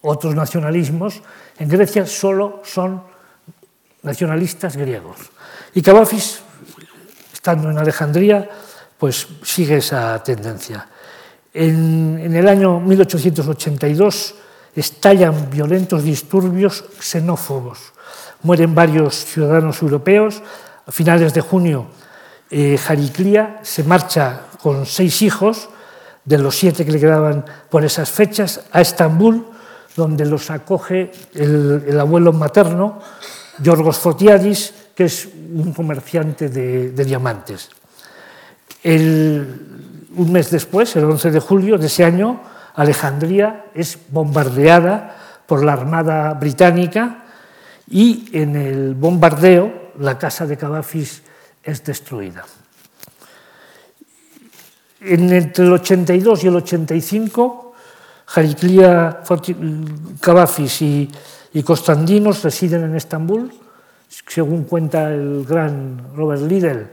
otros 0.02 0.36
nacionalismos, 0.36 1.22
en 1.58 1.70
Grecia 1.70 2.06
solo 2.06 2.62
son 2.64 3.04
nacionalistas 4.04 4.76
griegos. 4.76 5.18
Y 5.74 5.82
Cavafis, 5.82 6.40
estando 7.34 7.70
en 7.70 7.78
Alejandría, 7.78 8.50
pues 8.98 9.28
sigue 9.44 9.78
esa 9.78 10.22
tendencia. 10.24 10.88
En, 11.54 12.34
el 12.36 12.48
año 12.48 12.80
1882 12.80 14.36
estallan 14.76 15.50
violentos 15.50 16.04
disturbios 16.04 16.86
xenófobos. 17.00 17.94
Mueren 18.44 18.74
varios 18.74 19.26
ciudadanos 19.26 19.82
europeos. 19.82 20.42
A 20.86 20.92
finales 20.92 21.34
de 21.34 21.42
junio, 21.42 21.88
eh, 22.50 22.78
Jariclía 22.78 23.60
se 23.64 23.84
marcha 23.84 24.42
con 24.62 24.86
seis 24.86 25.22
hijos, 25.22 25.70
de 26.24 26.38
los 26.38 26.56
siete 26.56 26.86
que 26.86 26.92
le 26.92 27.00
quedaban 27.00 27.44
por 27.70 27.84
esas 27.84 28.10
fechas, 28.10 28.62
a 28.72 28.82
Estambul, 28.82 29.48
donde 29.96 30.26
los 30.26 30.52
acoge 30.52 31.12
el 31.34 32.00
abuelo 32.00 32.32
materno, 32.32 33.02
Yorgos 33.62 33.98
Fotiadis, 34.00 34.74
que 34.96 35.06
es 35.06 35.26
un 35.26 35.74
comerciante 35.74 36.50
de, 36.50 37.06
diamantes. 37.06 37.70
El, 38.84 40.08
un 40.16 40.32
mes 40.32 40.52
después, 40.52 40.96
el 40.96 41.06
11 41.06 41.32
de 41.32 41.40
julio 41.40 41.78
de 41.78 41.88
ese 41.88 42.04
año, 42.04 42.42
Alejandría 42.76 43.66
es 43.74 43.98
bombardeada 44.10 45.44
por 45.46 45.64
la 45.64 45.74
Armada 45.74 46.34
Británica 46.34 47.26
y 47.90 48.30
en 48.32 48.56
el 48.56 48.96
bombardeo 48.96 49.92
la 50.00 50.18
casa 50.18 50.48
de 50.48 50.58
Cavafis 50.58 51.22
es 51.64 51.84
destruida. 51.84 52.46
En, 55.02 55.32
entre 55.34 55.66
el 55.66 55.74
82 55.74 56.44
y 56.44 56.48
el 56.48 56.56
85, 56.56 57.74
Jariclía 58.26 59.22
Cavafis 60.22 60.82
y 60.82 61.12
y 61.54 61.64
Constantinos 61.64 62.44
residen 62.44 62.84
en 62.84 62.96
Estambul, 62.96 63.52
Según 64.28 64.66
cuenta 64.66 65.14
el 65.14 65.46
gran 65.46 66.16
Robert 66.16 66.42
Liddell, 66.42 66.88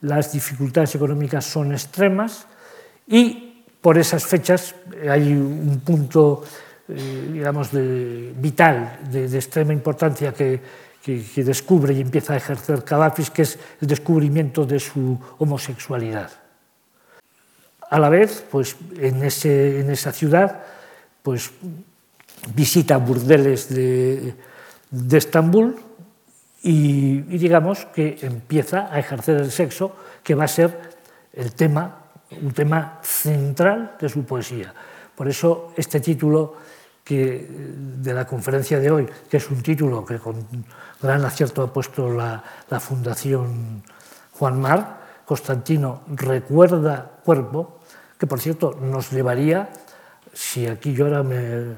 las 0.00 0.32
dificultades 0.32 0.94
económicas 0.94 1.44
son 1.44 1.72
extremas 1.72 2.46
y 3.06 3.64
por 3.80 3.98
esas 3.98 4.24
fechas 4.24 4.74
hay 5.08 5.32
un 5.32 5.80
punto 5.84 6.44
eh, 6.88 7.30
digamos, 7.32 7.70
de, 7.70 8.34
vital, 8.36 8.98
de, 9.08 9.28
de, 9.28 9.38
extrema 9.38 9.72
importancia 9.72 10.34
que, 10.34 10.60
que, 11.02 11.22
que, 11.24 11.44
descubre 11.44 11.94
y 11.94 12.00
empieza 12.00 12.34
a 12.34 12.36
ejercer 12.36 12.82
Cavafis, 12.82 13.30
que 13.30 13.42
es 13.42 13.58
el 13.80 13.86
descubrimiento 13.86 14.66
de 14.66 14.80
su 14.80 15.16
homosexualidad. 15.38 16.30
A 17.88 17.98
la 17.98 18.08
vez, 18.08 18.44
pues, 18.50 18.76
en, 18.98 19.22
ese, 19.22 19.80
en 19.80 19.90
esa 19.90 20.12
ciudad, 20.12 20.64
pues, 21.22 21.52
visita 22.54 22.96
burdeles 22.98 23.68
de, 23.68 24.34
Estambul 25.12 25.76
y, 26.62 27.24
y 27.28 27.38
digamos 27.38 27.86
que 27.86 28.18
empieza 28.22 28.92
a 28.92 28.98
ejercer 28.98 29.36
el 29.36 29.50
sexo, 29.50 29.96
que 30.22 30.34
va 30.34 30.44
a 30.44 30.48
ser 30.48 30.78
el 31.32 31.52
tema, 31.54 32.12
un 32.42 32.52
tema 32.52 33.00
central 33.02 33.96
de 34.00 34.08
su 34.08 34.24
poesía. 34.24 34.74
Por 35.14 35.28
eso 35.28 35.72
este 35.76 36.00
título 36.00 36.56
que, 37.04 37.46
de 37.48 38.14
la 38.14 38.26
conferencia 38.26 38.78
de 38.78 38.90
hoy, 38.90 39.08
que 39.28 39.36
es 39.38 39.50
un 39.50 39.62
título 39.62 40.04
que 40.04 40.18
con 40.18 40.46
gran 41.00 41.24
acierto 41.24 41.62
ha 41.62 41.72
puesto 41.72 42.08
la, 42.10 42.42
la 42.70 42.80
Fundación 42.80 43.82
Juan 44.32 44.60
Mar, 44.60 45.00
Constantino 45.24 46.02
recuerda 46.08 47.10
cuerpo, 47.24 47.80
que 48.18 48.26
por 48.26 48.40
cierto 48.40 48.78
nos 48.80 49.10
llevaría, 49.10 49.70
si 50.32 50.66
aquí 50.66 50.94
yo 50.94 51.04
ahora 51.04 51.22
me 51.22 51.74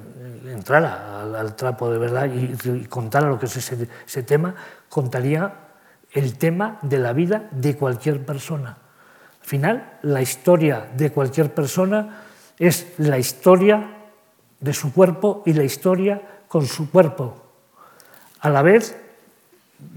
entrara 0.51 1.23
al, 1.23 1.57
trapo 1.57 1.91
de 1.91 1.99
verdad 1.99 2.31
y, 2.33 2.57
y, 2.69 2.85
contara 2.87 3.29
lo 3.29 3.39
que 3.39 3.47
es 3.47 3.57
ese, 3.57 3.89
ese 4.07 4.23
tema, 4.23 4.55
contaría 4.89 5.53
el 6.13 6.39
tema 6.39 6.79
de 6.83 6.99
la 6.99 7.13
vida 7.13 7.49
de 7.51 7.77
cualquier 7.77 8.25
persona. 8.25 8.79
Al 9.41 9.47
final, 9.47 9.99
la 10.03 10.23
historia 10.23 10.89
de 10.97 11.11
cualquier 11.11 11.53
persona 11.53 12.23
es 12.59 12.95
la 12.99 13.19
historia 13.19 13.91
de 14.61 14.73
su 14.73 14.93
cuerpo 14.93 15.43
y 15.45 15.53
la 15.53 15.65
historia 15.65 16.23
con 16.49 16.67
su 16.67 16.91
cuerpo. 16.91 17.45
A 18.41 18.51
la 18.51 18.63
vez, 18.63 18.97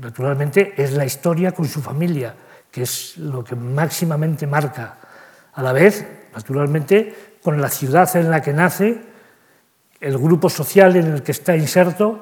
naturalmente, 0.02 0.74
es 0.76 0.94
la 0.94 1.06
historia 1.06 1.52
con 1.52 1.66
su 1.66 1.82
familia, 1.82 2.34
que 2.72 2.82
es 2.82 3.18
lo 3.18 3.44
que 3.44 3.56
máximamente 3.56 4.48
marca. 4.48 4.98
A 5.54 5.62
la 5.62 5.72
vez, 5.72 6.06
naturalmente, 6.34 7.27
con 7.48 7.62
la 7.62 7.70
ciudad 7.70 8.14
en 8.18 8.30
la 8.30 8.42
que 8.42 8.52
nace, 8.52 9.00
el 10.02 10.18
grupo 10.18 10.50
social 10.50 10.98
en 10.98 11.14
el 11.14 11.24
que 11.24 11.32
está 11.32 11.56
inserto 11.56 12.22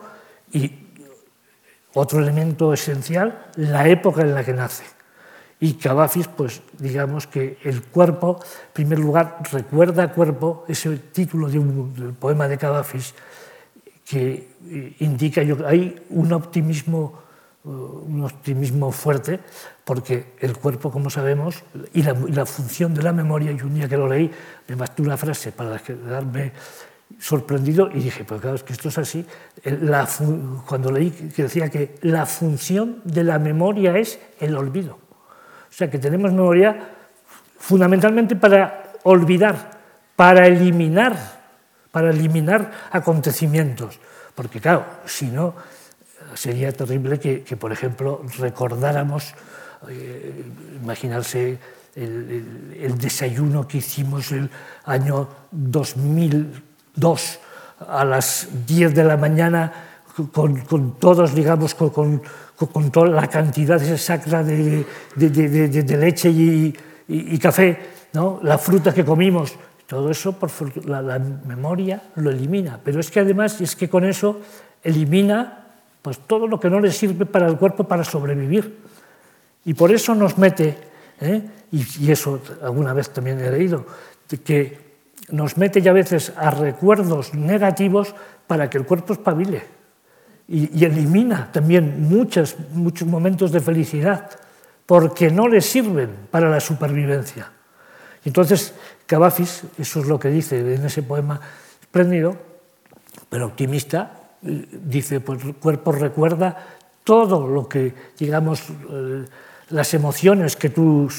y 0.52 0.72
otro 1.96 2.20
elemento 2.20 2.72
esencial, 2.72 3.48
la 3.56 3.88
época 3.88 4.22
en 4.22 4.36
la 4.36 4.44
que 4.44 4.54
nace. 4.54 4.84
Y 5.60 5.74
Cavafis, 5.82 6.28
pues 6.28 6.62
digamos 6.78 7.26
que 7.26 7.58
el 7.64 7.82
cuerpo, 7.82 8.40
en 8.40 8.74
primer 8.74 9.00
lugar, 9.00 9.40
recuerda 9.52 10.14
cuerpo, 10.14 10.64
ese 10.68 10.96
título 10.96 11.50
del 11.50 12.14
poema 12.14 12.48
de 12.48 12.60
Cavafis, 12.60 13.16
que 14.08 14.52
eh, 14.70 14.96
indica, 15.00 15.42
yo, 15.42 15.58
hay 15.66 16.06
un 16.12 16.34
optimismo, 16.34 17.24
un 17.66 18.24
optimismo 18.24 18.92
fuerte, 18.92 19.40
porque 19.84 20.34
el 20.40 20.58
cuerpo, 20.58 20.92
como 20.92 21.10
sabemos, 21.10 21.64
y 21.94 22.04
la, 22.04 22.16
y 22.28 22.32
la, 22.32 22.46
función 22.46 22.94
de 22.94 23.02
la 23.02 23.12
memoria, 23.12 23.52
y 23.52 23.62
un 23.62 23.74
día 23.74 23.90
que 23.90 23.98
lo 23.98 24.08
leí, 24.08 24.30
me 24.68 24.76
bastó 24.76 25.04
una 25.04 25.18
frase 25.18 25.52
para 25.52 25.80
quedarme 25.80 26.52
sorprendido 27.20 27.90
y 27.92 28.00
dije, 28.00 28.24
pues 28.24 28.42
claro, 28.42 28.56
es 28.56 28.64
que 28.64 28.74
esto 28.74 28.90
es 28.90 28.98
así. 28.98 29.26
La, 29.64 30.08
cuando 30.66 30.92
leí 30.92 31.12
que 31.12 31.44
decía 31.44 31.70
que 31.70 31.96
la 32.02 32.26
función 32.26 33.02
de 33.04 33.24
la 33.24 33.40
memoria 33.40 33.98
es 33.98 34.20
el 34.40 34.56
olvido. 34.56 34.94
O 34.94 35.78
sea, 35.78 35.90
que 35.90 36.00
tenemos 36.00 36.32
memoria 36.32 36.78
fundamentalmente 37.58 38.36
para 38.36 38.94
olvidar, 39.04 39.72
para 40.16 40.48
eliminar, 40.48 41.16
para 41.92 42.12
eliminar 42.12 42.72
acontecimientos. 42.92 44.00
Porque 44.34 44.60
claro, 44.60 44.86
si 45.06 45.28
no, 45.28 45.56
sería 46.34 46.72
terrible 46.72 47.20
que, 47.20 47.44
que 47.44 47.56
por 47.58 47.72
ejemplo, 47.72 48.22
recordáramos, 48.40 49.34
eh, 49.90 50.44
imaginarse 50.82 51.60
el, 51.96 52.04
el, 52.04 52.78
el, 52.82 52.98
desayuno 52.98 53.68
que 53.68 53.78
hicimos 53.78 54.32
el 54.32 54.50
año 54.86 55.28
2002 55.52 57.40
a 57.88 58.04
las 58.04 58.48
10 58.66 58.96
de 58.96 59.04
la 59.04 59.16
mañana 59.16 59.72
con, 60.32 60.62
con 60.62 60.98
todos, 60.98 61.36
digamos, 61.36 61.76
con, 61.76 61.90
con 61.90 62.22
con 62.56 62.92
toda 62.92 63.08
la 63.08 63.28
cantidad 63.28 63.82
exacta 63.84 64.44
de, 64.44 64.86
de, 65.16 65.30
de, 65.30 65.68
de 65.68 65.98
leche 65.98 66.30
y, 66.30 66.74
y, 67.08 67.36
y, 67.36 67.38
café, 67.38 67.78
¿no? 68.14 68.40
la 68.44 68.58
fruta 68.58 68.94
que 68.94 69.04
comimos, 69.04 69.56
todo 69.86 70.10
eso 70.10 70.40
por 70.40 70.50
la, 70.88 71.02
la, 71.02 71.20
memoria 71.20 72.02
lo 72.16 72.32
elimina. 72.32 72.80
Pero 72.84 73.00
es 73.00 73.12
que 73.12 73.20
además 73.20 73.60
es 73.62 73.76
que 73.76 73.90
con 73.90 74.06
eso 74.06 74.40
elimina 74.84 75.65
pues, 76.06 76.20
todo 76.20 76.46
lo 76.46 76.60
que 76.60 76.70
no 76.70 76.80
le 76.80 76.92
sirve 76.92 77.26
para 77.26 77.48
el 77.48 77.58
cuerpo 77.58 77.86
para 77.86 78.04
sobrevivir. 78.04 78.78
Y 79.66 79.74
por 79.74 79.92
eso 79.92 80.14
nos 80.14 80.38
mete, 80.38 80.78
¿eh? 81.20 81.42
y, 81.72 82.12
eso 82.12 82.40
alguna 82.62 82.94
vez 82.94 83.10
también 83.10 83.40
he 83.40 83.50
leído, 83.50 83.88
que 84.44 84.78
nos 85.30 85.58
mete 85.58 85.82
ya 85.82 85.90
a 85.90 85.96
veces 85.96 86.32
a 86.38 86.52
recuerdos 86.52 87.34
negativos 87.34 88.14
para 88.46 88.70
que 88.70 88.78
el 88.78 88.86
cuerpo 88.86 89.14
espabile 89.14 89.64
y, 90.48 90.80
y 90.80 90.86
elimina 90.86 91.52
también 91.52 92.08
muchos, 92.08 92.56
muchos 92.74 93.08
momentos 93.08 93.52
de 93.52 93.60
felicidad 93.60 94.30
porque 94.86 95.32
no 95.32 95.48
le 95.48 95.60
sirven 95.60 96.28
para 96.30 96.52
la 96.52 96.60
supervivencia. 96.60 97.52
Entonces, 98.24 98.76
Cavafis, 99.08 99.64
eso 99.80 100.02
es 100.02 100.06
lo 100.06 100.20
que 100.20 100.30
dice 100.30 100.60
en 100.60 100.86
ese 100.86 101.02
poema 101.02 101.42
espléndido, 101.82 102.38
pero 103.28 103.48
optimista, 103.48 104.25
dice, 104.46 105.20
pues 105.20 105.44
el 105.44 105.56
cuerpo 105.56 105.92
recuerda 105.92 106.58
todo 107.04 107.48
lo 107.48 107.68
que, 107.68 107.94
digamos, 108.18 108.64
eh, 108.90 109.26
las 109.70 109.94
emociones 109.94 110.56
que 110.56 110.70
tú 110.70 111.10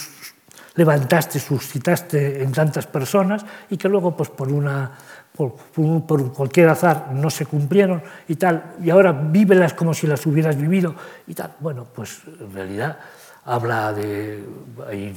levantaste, 0.74 1.40
suscitaste 1.40 2.42
en 2.42 2.52
tantas 2.52 2.86
personas 2.86 3.44
y 3.70 3.76
que 3.76 3.88
luego, 3.88 4.16
pues 4.16 4.30
por 4.30 4.52
una 4.52 4.92
por, 5.36 6.32
cualquier 6.32 6.70
azar 6.70 7.12
no 7.12 7.28
se 7.30 7.46
cumplieron 7.46 8.02
y 8.26 8.36
tal, 8.36 8.74
y 8.82 8.90
ahora 8.90 9.12
vívelas 9.12 9.74
como 9.74 9.92
si 9.92 10.06
las 10.06 10.24
hubieras 10.26 10.56
vivido 10.56 10.94
y 11.26 11.34
tal. 11.34 11.54
Bueno, 11.60 11.86
pues 11.94 12.22
en 12.40 12.52
realidad 12.52 12.98
habla 13.46 13.92
de, 13.92 14.44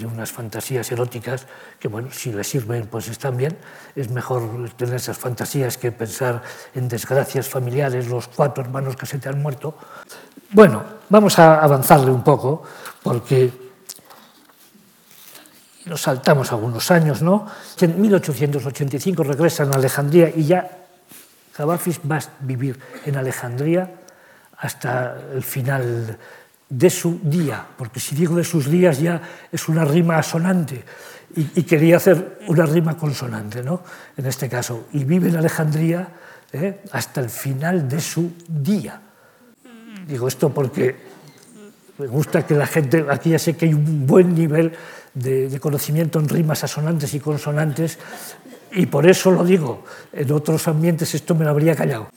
unas 0.06 0.32
fantasías 0.32 0.92
eróticas 0.92 1.48
que, 1.80 1.88
bueno, 1.88 2.10
si 2.12 2.32
le 2.32 2.44
sirven, 2.44 2.86
pues 2.88 3.08
están 3.10 3.36
bien. 3.36 3.58
Es 3.96 4.10
mejor 4.12 4.70
tener 4.78 4.96
esas 4.96 5.18
fantasías 5.18 5.78
que 5.78 5.92
pensar 5.92 6.44
en 6.76 6.88
desgracias 6.88 7.50
familiares, 7.50 8.08
los 8.08 8.28
cuatro 8.28 8.64
hermanos 8.64 8.96
que 8.96 9.08
se 9.08 9.18
te 9.18 9.30
han 9.30 9.42
muerto. 9.42 9.76
Bueno, 10.52 10.84
vamos 11.10 11.40
a 11.40 11.60
avanzarle 11.60 12.12
un 12.12 12.24
poco, 12.24 12.64
porque 13.02 13.52
nos 15.86 16.02
saltamos 16.02 16.52
algunos 16.52 16.92
años, 16.92 17.24
¿no? 17.24 17.48
En 17.82 18.00
1885 18.00 19.24
regresan 19.24 19.74
a 19.74 19.78
Alejandría 19.78 20.30
y 20.30 20.46
ya 20.46 20.70
Cavafis 21.58 22.00
va 22.10 22.18
a 22.18 22.24
vivir 22.42 22.80
en 23.06 23.18
Alejandría 23.18 23.92
hasta 24.58 25.18
el 25.34 25.44
final 25.44 26.18
de 26.70 26.90
su 26.90 27.20
día, 27.24 27.66
porque 27.78 28.00
si 28.00 28.16
digo 28.16 28.36
de 28.36 28.44
sus 28.44 28.70
días 28.70 29.00
ya 29.00 29.22
es 29.52 29.68
una 29.68 29.84
rima 29.84 30.18
asonante 30.18 30.84
y, 31.36 31.64
quería 31.64 31.98
hacer 31.98 32.40
una 32.48 32.66
rima 32.66 32.98
consonante, 32.98 33.64
¿no? 33.64 33.84
En 34.18 34.26
este 34.26 34.50
caso, 34.50 34.88
y 34.94 35.04
vive 35.04 35.30
en 35.30 35.38
Alejandría 35.38 36.08
¿eh? 36.52 36.82
hasta 36.92 37.22
el 37.22 37.30
final 37.30 37.88
de 37.88 38.02
su 38.02 38.32
día. 38.48 39.00
Digo 40.08 40.28
esto 40.28 40.50
porque 40.50 40.96
me 42.00 42.08
gusta 42.08 42.46
que 42.46 42.56
la 42.56 42.66
gente, 42.66 43.06
aquí 43.10 43.32
ya 43.32 43.40
sé 43.40 43.56
que 43.56 43.66
hay 43.66 43.74
un 43.74 44.08
buen 44.08 44.34
nivel 44.34 44.74
de, 45.14 45.50
de 45.50 45.60
conocimiento 45.60 46.20
en 46.20 46.30
rimas 46.30 46.64
asonantes 46.64 47.14
y 47.14 47.20
consonantes, 47.20 48.00
y 48.72 48.86
por 48.86 49.08
eso 49.08 49.32
lo 49.32 49.44
digo, 49.44 49.84
en 50.14 50.32
otros 50.32 50.68
ambientes 50.68 51.14
esto 51.14 51.36
me 51.36 51.46
lo 51.46 51.52
habría 51.52 51.76
callado. 51.76 52.10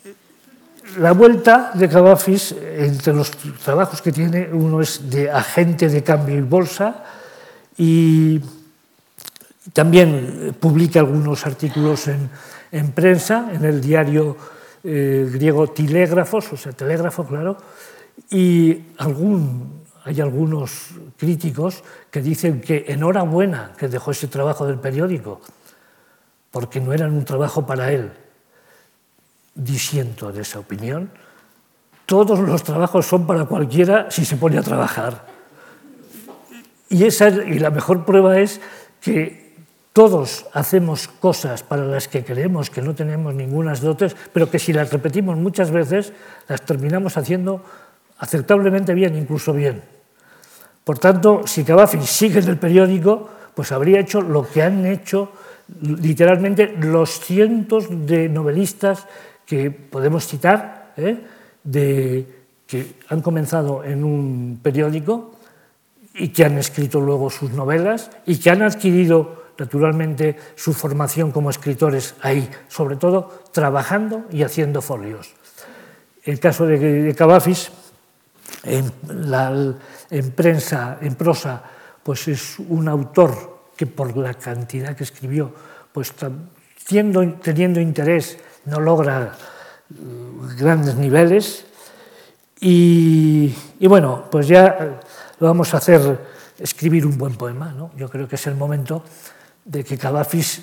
La 0.99 1.13
vuelta 1.13 1.71
de 1.75 1.89
Cavafis, 1.89 2.53
entre 2.53 3.15
los 3.15 3.31
trabajos 3.31 4.03
que 4.03 4.13
tiene, 4.13 4.49
uno 4.53 4.81
es 4.81 5.09
de 5.09 5.31
agente 5.31 5.89
de 5.89 6.03
cambio 6.03 6.37
y 6.37 6.43
bolsa 6.43 7.05
y 7.79 8.41
también 9.73 10.57
publica 10.61 11.01
algunos 11.01 11.47
artículos 11.47 12.09
en, 12.09 12.29
en 12.73 12.93
prensa, 12.93 13.51
en 13.53 13.65
el 13.65 13.81
diario 13.81 14.37
eh, 14.85 15.29
griego 15.33 15.69
Tilégrafos, 15.69 16.53
o 16.53 16.57
sea, 16.57 16.73
telégrafo, 16.73 17.25
claro, 17.25 17.57
y 18.31 18.83
hay 20.05 20.21
algunos 20.21 20.89
críticos 21.17 21.85
que 22.11 22.21
dicen 22.21 22.61
que 22.61 22.87
enhorabuena 22.89 23.73
que 23.77 23.87
dejó 23.87 24.11
ese 24.11 24.27
trabajo 24.27 24.67
del 24.67 24.79
periódico, 24.79 25.41
porque 26.51 26.81
no 26.81 26.93
era 26.93 27.07
un 27.07 27.25
trabajo 27.25 27.65
para 27.65 27.93
él. 27.93 28.11
Disiento 29.55 30.33
de 30.33 30.43
esa 30.43 30.59
opinión. 30.59 31.11
todos 32.07 32.41
los 32.41 32.63
trabajos 32.63 33.07
son 33.07 33.27
para 33.27 33.45
cualquiera 33.47 34.11
si 34.11 34.25
se 34.25 34.37
pone 34.37 34.59
a 34.59 34.63
trabajar. 34.63 35.27
Y, 36.89 37.05
esa, 37.05 37.29
y 37.29 37.59
la 37.59 37.71
mejor 37.71 38.05
prueba 38.05 38.39
es 38.39 38.61
que 39.01 39.43
todos 39.93 40.47
hacemos 40.53 41.09
cosas 41.09 41.63
para 41.63 41.85
las 41.85 42.09
que 42.09 42.25
creemos 42.25 42.71
que 42.71 42.81
no 42.81 42.95
tenemos 42.95 43.35
ninguna 43.35 43.75
dotes, 43.75 44.17
pero 44.33 44.51
que 44.51 44.59
si 44.59 44.73
las 44.73 44.91
repetimos 44.91 45.37
muchas 45.37 45.71
veces, 45.71 46.13
las 46.49 46.63
terminamos 46.63 47.17
haciendo 47.17 47.63
aceptablemente 48.19 48.95
bien, 48.95 49.17
incluso 49.17 49.53
bien. 49.53 49.83
Por 50.85 50.99
tanto, 50.99 51.43
si 51.47 51.65
Cavafis 51.65 52.05
sigue 52.05 52.41
en 52.41 52.49
el 52.49 52.59
periódico, 52.59 53.29
pues 53.55 53.71
habría 53.73 54.01
hecho 54.01 54.21
lo 54.21 54.49
que 54.49 54.63
han 54.63 54.87
hecho 54.87 55.33
literalmente 55.81 56.75
los 56.79 57.21
cientos 57.21 57.87
de 57.89 58.29
novelistas 58.29 59.07
que 59.47 59.71
podemos 59.71 60.27
citar, 60.27 60.93
¿eh? 60.97 61.19
de, 61.65 62.27
que 62.67 62.97
han 63.09 63.21
comenzado 63.21 63.85
en 63.85 64.03
un 64.03 64.61
periódico 64.63 65.33
y 66.15 66.29
que 66.29 66.45
han 66.45 66.59
escrito 66.59 67.01
luego 67.01 67.31
sus 67.31 67.51
novelas 67.51 68.11
y 68.27 68.39
que 68.39 68.51
han 68.51 68.63
adquirido 68.63 69.43
naturalmente 69.59 70.37
su 70.57 70.73
formación 70.73 71.33
como 71.33 71.51
escritores 71.51 72.15
ahí, 72.23 72.49
sobre 72.69 72.97
todo 72.97 73.45
trabajando 73.53 74.25
y 74.31 74.43
haciendo 74.43 74.81
folios. 74.81 75.35
El 76.25 76.41
caso 76.41 76.67
de, 76.67 77.15
Cavafis, 77.17 77.71
en, 78.65 78.93
en 80.11 80.31
prensa, 80.31 80.99
en 81.01 81.15
prosa, 81.15 81.63
pues 82.03 82.29
es 82.29 82.59
un 82.59 82.89
autor 82.89 83.67
que 83.77 83.87
por 83.87 84.17
la 84.17 84.35
cantidad 84.35 84.97
que 84.97 85.05
escribió, 85.05 85.53
pues 85.93 86.15
teniendo 86.87 87.81
interés, 87.81 88.39
no 88.65 88.81
logra 88.81 89.37
mm, 89.91 90.57
grandes 90.57 90.95
niveles. 90.97 91.65
Y, 92.61 93.55
bueno, 93.81 94.25
pues 94.31 94.47
ya 94.47 94.67
eh, 94.81 95.01
lo 95.41 95.49
vamos 95.49 95.75
a 95.75 95.79
hacer 95.79 96.19
escribir 96.59 97.05
un 97.07 97.19
buen 97.19 97.35
poema. 97.35 97.73
¿no? 97.73 97.91
Yo 97.97 98.09
creo 98.09 98.29
que 98.29 98.37
es 98.37 98.47
el 98.47 98.55
momento 98.55 99.03
de 99.65 99.83
que 99.83 99.99
Cavafis, 99.99 100.63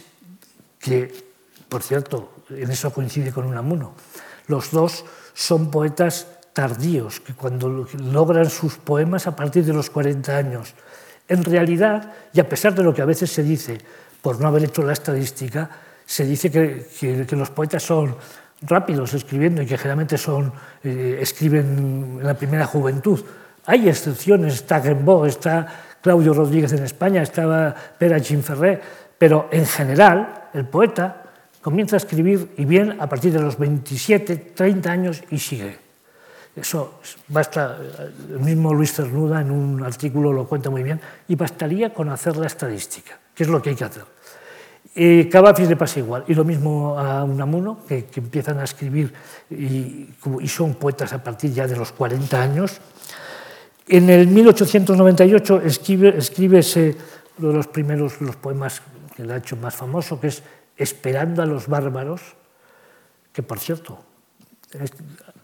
que 0.79 1.29
por 1.69 1.83
cierto, 1.83 2.31
en 2.49 2.71
eso 2.71 2.91
coincide 2.91 3.31
con 3.31 3.45
Unamuno, 3.45 3.93
los 4.47 4.71
dos 4.71 5.05
son 5.33 5.69
poetas 5.69 6.27
tardíos, 6.51 7.19
que 7.19 7.33
cuando 7.33 7.69
logran 7.69 8.49
sus 8.49 8.75
poemas 8.77 9.27
a 9.27 9.35
partir 9.35 9.63
de 9.63 9.73
los 9.73 9.89
40 9.91 10.35
años, 10.35 10.73
en 11.27 11.43
realidad, 11.43 12.11
y 12.33 12.39
a 12.39 12.49
pesar 12.49 12.73
de 12.73 12.83
lo 12.83 12.93
que 12.93 13.03
a 13.03 13.05
veces 13.05 13.31
se 13.31 13.43
dice, 13.43 13.77
por 14.21 14.41
no 14.41 14.47
haber 14.47 14.63
hecho 14.63 14.81
la 14.81 14.93
estadística, 14.93 15.69
se 16.09 16.25
dice 16.25 16.49
que, 16.49 17.35
los 17.35 17.51
poetas 17.51 17.83
son 17.83 18.15
rápidos 18.61 19.13
escribiendo 19.13 19.61
y 19.61 19.67
que 19.67 19.77
generalmente 19.77 20.17
son, 20.17 20.51
eh, 20.83 21.19
escriben 21.21 22.17
en 22.19 22.25
la 22.25 22.33
primera 22.33 22.65
juventud. 22.65 23.23
Hay 23.67 23.87
excepciones, 23.87 24.55
está 24.55 24.79
Rimbaud, 24.79 25.27
está 25.27 25.67
Claudio 26.01 26.33
Rodríguez 26.33 26.73
en 26.73 26.83
España, 26.83 27.21
estaba 27.21 27.75
Pera 27.99 28.19
Chinferré, 28.19 28.81
pero 29.19 29.49
en 29.51 29.67
general 29.67 30.49
el 30.51 30.65
poeta 30.65 31.25
comienza 31.61 31.97
a 31.97 32.01
escribir 32.01 32.55
y 32.57 32.65
bien 32.65 32.99
a 32.99 33.07
partir 33.07 33.31
de 33.31 33.41
los 33.41 33.59
27, 33.59 34.35
30 34.55 34.91
años 34.91 35.23
y 35.29 35.37
sigue. 35.37 35.77
Eso 36.55 37.01
basta, 37.27 37.77
el 38.31 38.39
mismo 38.39 38.73
Luis 38.73 38.93
Cernuda 38.93 39.41
en 39.41 39.51
un 39.51 39.83
artículo 39.83 40.33
lo 40.33 40.47
cuenta 40.47 40.71
muy 40.71 40.81
bien, 40.81 40.99
y 41.27 41.35
bastaría 41.35 41.93
con 41.93 42.09
hacer 42.09 42.35
la 42.35 42.47
estadística, 42.47 43.19
que 43.35 43.43
es 43.43 43.49
lo 43.49 43.61
que 43.61 43.69
hay 43.69 43.75
que 43.75 43.83
hacer. 43.83 44.18
Eh, 45.01 45.29
Cavafis 45.31 45.69
le 45.69 45.77
pasa 45.77 45.99
igual, 45.99 46.25
y 46.27 46.33
lo 46.33 46.43
mismo 46.43 46.99
a 46.99 47.23
Unamuno, 47.23 47.85
que, 47.87 48.03
que 48.03 48.19
empiezan 48.19 48.59
a 48.59 48.65
escribir 48.65 49.13
y, 49.49 50.09
son 50.45 50.75
poetas 50.75 51.13
a 51.13 51.23
partir 51.23 51.53
ya 51.53 51.65
de 51.65 51.77
los 51.77 51.93
40 51.93 52.41
años. 52.41 52.81
En 53.87 54.09
el 54.09 54.27
1898 54.27 55.61
escribe, 55.61 56.17
escribe 56.17 56.59
ese, 56.59 56.97
uno 57.37 57.47
de 57.47 57.53
los 57.53 57.67
primeros 57.67 58.19
los 58.19 58.35
poemas 58.35 58.81
que 59.15 59.23
le 59.23 59.31
ha 59.31 59.37
hecho 59.37 59.55
más 59.55 59.73
famoso, 59.73 60.19
que 60.19 60.27
es 60.27 60.43
Esperando 60.75 61.41
a 61.41 61.45
los 61.45 61.67
bárbaros, 61.67 62.21
que 63.31 63.41
por 63.41 63.59
cierto, 63.59 63.99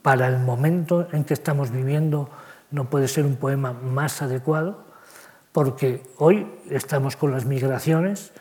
para 0.02 0.28
el 0.28 0.39
momento 0.39 1.08
en 1.13 1.24
que 1.24 1.34
estamos 1.34 1.72
viviendo 1.72 2.30
no 2.72 2.89
puede 2.89 3.08
ser 3.08 3.26
un 3.26 3.38
poema 3.38 3.72
más 3.72 4.22
adecuado, 4.22 4.84
porque 5.54 6.04
hoy 6.18 6.46
estamos 6.70 7.15
con 7.15 7.32
las 7.32 7.46
migraciones 7.46 8.34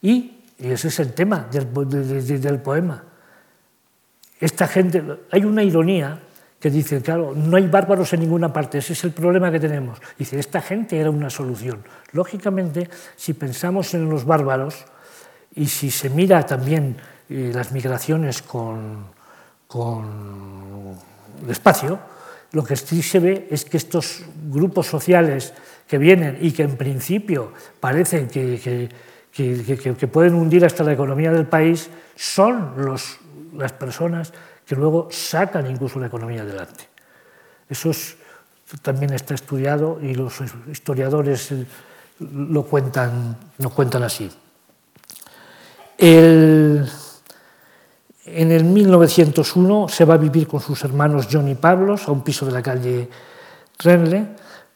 y, 0.00 0.41
ese 0.70 0.88
es 0.88 1.00
el 1.00 1.12
tema 1.12 1.48
del, 1.50 2.40
del, 2.40 2.60
poema. 2.60 3.04
Esta 4.38 4.66
gente, 4.66 5.02
hay 5.30 5.44
una 5.44 5.62
ironía 5.62 6.20
que 6.60 6.70
dice, 6.70 7.02
claro, 7.02 7.34
no 7.34 7.56
hay 7.56 7.66
bárbaros 7.66 8.12
en 8.12 8.20
ninguna 8.20 8.52
parte, 8.52 8.78
ese 8.78 8.92
es 8.92 9.02
el 9.04 9.10
problema 9.10 9.50
que 9.50 9.58
tenemos. 9.58 9.98
Dice, 10.16 10.38
esta 10.38 10.60
gente 10.60 10.98
era 10.98 11.10
una 11.10 11.30
solución. 11.30 11.82
Lógicamente, 12.12 12.88
si 13.16 13.34
pensamos 13.34 13.94
en 13.94 14.08
los 14.08 14.24
bárbaros 14.24 14.84
y 15.54 15.66
si 15.66 15.90
se 15.90 16.10
mira 16.10 16.46
también 16.46 16.96
eh, 17.28 17.50
las 17.52 17.72
migraciones 17.72 18.42
con, 18.42 19.06
con 19.66 20.96
espacio, 21.48 21.98
lo 22.52 22.62
que 22.62 22.76
sí 22.76 23.02
se 23.02 23.18
ve 23.18 23.48
es 23.50 23.64
que 23.64 23.78
estos 23.78 24.22
grupos 24.50 24.86
sociales 24.86 25.54
que 25.88 25.98
vienen 25.98 26.38
y 26.40 26.52
que 26.52 26.62
en 26.62 26.76
principio 26.76 27.52
parecen 27.80 28.28
que, 28.28 28.60
que, 28.62 28.88
pueden 30.10 30.34
hundir 30.34 30.64
hasta 30.64 30.84
la 30.84 30.92
economía 30.92 31.32
del 31.32 31.46
país, 31.46 31.88
son 32.16 32.74
los, 32.76 33.18
las 33.56 33.72
personas 33.72 34.32
que 34.66 34.76
luego 34.76 35.08
sacan 35.10 35.70
incluso 35.70 35.98
la 35.98 36.06
economía 36.06 36.42
adelante. 36.42 36.88
Eso 37.68 37.90
también 38.82 39.12
está 39.12 39.34
estudiado 39.34 39.98
y 40.00 40.14
los 40.14 40.40
historiadores 40.70 41.52
lo 42.18 42.64
cuentan, 42.64 43.36
lo 43.58 43.70
cuentan 43.70 44.02
así. 44.02 44.30
El, 45.98 46.88
en 48.24 48.52
el 48.52 48.64
1901 48.64 49.88
se 49.88 50.04
va 50.04 50.14
a 50.14 50.18
vivir 50.18 50.46
con 50.46 50.60
sus 50.60 50.82
hermanos 50.84 51.28
John 51.30 51.48
y 51.48 51.54
Pablos 51.54 52.08
a 52.08 52.12
un 52.12 52.22
piso 52.22 52.46
de 52.46 52.52
la 52.52 52.62
calle 52.62 53.08
Renle, 53.78 54.26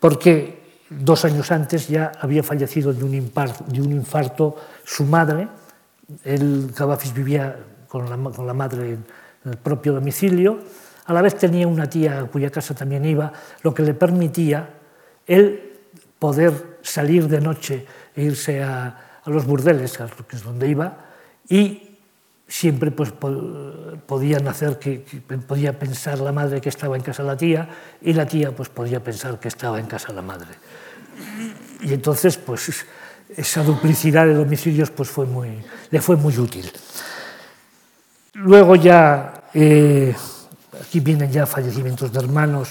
porque 0.00 0.65
dos 0.90 1.24
años 1.24 1.50
antes 1.50 1.88
ya 1.88 2.12
había 2.20 2.42
fallecido 2.42 2.92
de 2.92 3.04
un, 3.04 3.14
infarto, 3.14 4.56
su 4.84 5.04
madre. 5.04 5.48
El 6.24 6.72
Cavafis 6.74 7.12
vivía 7.12 7.56
con 7.88 8.08
la, 8.08 8.54
madre 8.54 8.92
en 8.92 9.04
el 9.50 9.56
propio 9.58 9.92
domicilio. 9.92 10.58
A 11.06 11.12
la 11.12 11.22
vez 11.22 11.36
tenía 11.36 11.66
una 11.66 11.88
tía 11.88 12.20
a 12.20 12.24
cuya 12.24 12.50
casa 12.50 12.74
también 12.74 13.04
iba, 13.04 13.32
lo 13.62 13.72
que 13.74 13.82
le 13.82 13.94
permitía 13.94 14.70
él 15.26 15.72
poder 16.18 16.78
salir 16.82 17.28
de 17.28 17.40
noche 17.40 17.86
e 18.14 18.22
irse 18.22 18.62
a, 18.62 19.02
los 19.26 19.44
burdeles, 19.44 19.98
que 20.28 20.36
es 20.36 20.44
donde 20.44 20.68
iba, 20.68 20.98
y 21.48 21.85
siempre 22.48 22.90
pues, 22.90 23.12
podían 24.06 24.46
hacer 24.48 24.78
que, 24.78 25.04
podía 25.46 25.78
pensar 25.78 26.18
la 26.20 26.32
madre 26.32 26.60
que 26.60 26.68
estaba 26.68 26.96
en 26.96 27.02
casa 27.02 27.22
la 27.22 27.36
tía 27.36 27.68
y 28.00 28.12
la 28.12 28.26
tía 28.26 28.54
pues 28.54 28.68
podía 28.68 29.02
pensar 29.02 29.40
que 29.40 29.48
estaba 29.48 29.80
en 29.80 29.86
casa 29.86 30.12
la 30.12 30.22
madre. 30.22 30.48
Y 31.82 31.92
entonces 31.92 32.36
pues 32.36 32.86
esa 33.36 33.62
duplicidad 33.62 34.26
de 34.26 34.34
domicilios 34.34 34.90
pues 34.90 35.08
fue 35.08 35.26
muy, 35.26 35.62
le 35.90 36.00
fue 36.00 36.16
muy 36.16 36.38
útil. 36.38 36.70
Luego 38.34 38.76
ya, 38.76 39.44
eh, 39.54 40.14
aquí 40.80 41.00
vienen 41.00 41.32
ya 41.32 41.46
fallecimientos 41.46 42.12
de 42.12 42.18
hermanos 42.18 42.68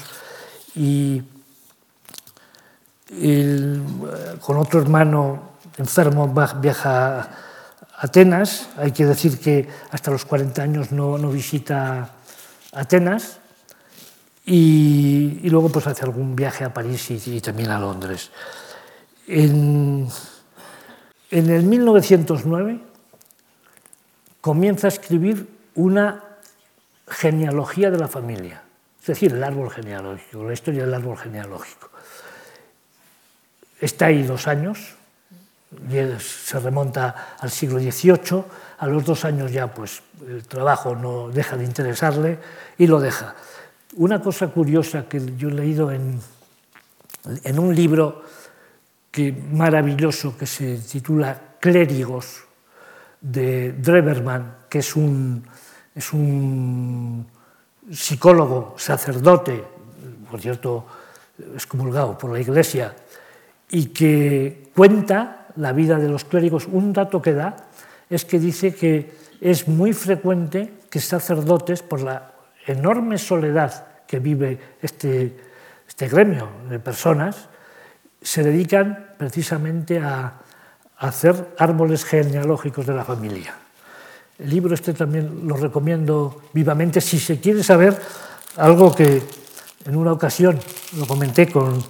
y 0.75 1.21
con 4.41 4.57
otro 4.57 4.81
hermano 4.81 5.55
enfermo 5.77 6.33
viaja 6.59 7.29
Atenas, 7.97 8.69
hay 8.77 8.91
que 8.91 9.05
decir 9.05 9.39
que 9.39 9.67
hasta 9.91 10.12
los 10.12 10.25
40 10.25 10.62
años 10.62 10.91
no, 10.91 11.17
visita 11.29 12.10
Atenas 12.73 13.39
y, 14.45 15.49
luego 15.49 15.69
pues 15.69 15.88
hace 15.88 16.03
algún 16.03 16.36
viaje 16.36 16.65
a 16.65 16.73
París 16.73 17.10
y, 17.10 17.39
también 17.41 17.71
a 17.71 17.79
Londres. 17.79 18.31
En, 19.27 20.08
en 21.31 21.49
el 21.49 21.63
1909 21.63 22.79
comienza 24.41 24.88
a 24.88 24.89
escribir 24.89 25.47
una 25.75 26.23
genealogía 27.08 27.91
de 27.91 27.97
la 27.97 28.08
familia, 28.08 28.62
es 28.99 29.08
decir, 29.08 29.31
el 29.31 29.43
árbol 29.43 29.71
genealógico, 29.71 30.43
la 30.43 30.53
historia 30.53 30.84
del 30.84 30.93
árbol 30.93 31.17
genealógico. 31.17 31.89
Está 33.79 34.08
ahí 34.08 34.23
dos 34.23 34.47
años, 34.47 34.94
se 36.19 36.59
remonta 36.59 37.35
al 37.39 37.49
siglo 37.49 37.79
XVIII, 37.79 38.43
a 38.77 38.88
los 38.88 39.05
dos 39.05 39.25
años 39.25 39.51
ya 39.51 39.73
pues 39.73 40.01
el 40.27 40.45
trabajo 40.47 40.95
no 40.95 41.29
deja 41.29 41.57
de 41.57 41.63
interesarle 41.63 42.39
y 42.77 42.88
lo 42.88 42.99
deja. 42.99 43.35
Una 43.95 44.21
cosa 44.21 44.47
curiosa 44.47 45.07
que 45.07 45.35
yo 45.38 45.49
he 45.49 45.53
leído 45.53 45.91
en, 45.91 46.19
en 47.43 47.59
un 47.59 47.73
libro 47.73 48.23
que, 49.11 49.31
maravilloso 49.31 50.38
que 50.38 50.45
se 50.45 50.77
titula 50.77 51.55
Clérigos 51.59 52.43
de 53.21 53.71
Dreberman, 53.71 54.67
que 54.69 54.79
es 54.79 54.95
un, 54.95 55.43
es 55.95 56.11
un 56.11 57.25
psicólogo, 57.91 58.75
sacerdote, 58.77 59.63
por 60.29 60.41
cierto, 60.41 60.85
excomulgado 61.55 62.17
por 62.17 62.31
la 62.31 62.39
Iglesia, 62.39 62.93
y 63.69 63.88
que 63.88 64.69
cuenta 64.75 65.34
la 65.55 65.71
vida 65.71 65.97
de 65.97 66.09
los 66.09 66.25
clérigos, 66.25 66.67
un 66.67 66.93
dato 66.93 67.21
que 67.21 67.33
da 67.33 67.55
es 68.09 68.25
que 68.25 68.39
dice 68.39 68.73
que 68.75 69.11
es 69.41 69.67
muy 69.67 69.93
frecuente 69.93 70.73
que 70.89 70.99
sacerdotes, 70.99 71.81
por 71.81 72.01
la 72.01 72.31
enorme 72.67 73.17
soledad 73.17 74.05
que 74.07 74.19
vive 74.19 74.77
este, 74.81 75.35
este 75.87 76.07
gremio 76.07 76.49
de 76.69 76.79
personas, 76.79 77.49
se 78.21 78.43
dedican 78.43 79.13
precisamente 79.17 79.99
a, 79.99 80.41
hacer 80.97 81.53
árboles 81.57 82.05
genealógicos 82.05 82.85
de 82.85 82.93
la 82.93 83.03
familia. 83.03 83.53
El 84.39 84.49
libro 84.49 84.73
este 84.73 84.93
también 84.93 85.47
lo 85.47 85.57
recomiendo 85.57 86.43
vivamente 86.53 87.01
si 87.01 87.19
se 87.19 87.39
quiere 87.39 87.63
saber 87.63 87.99
algo 88.57 88.95
que 88.95 89.21
en 89.85 89.95
una 89.95 90.13
ocasión 90.13 90.57
lo 90.97 91.05
comenté 91.05 91.51
con, 91.51 91.83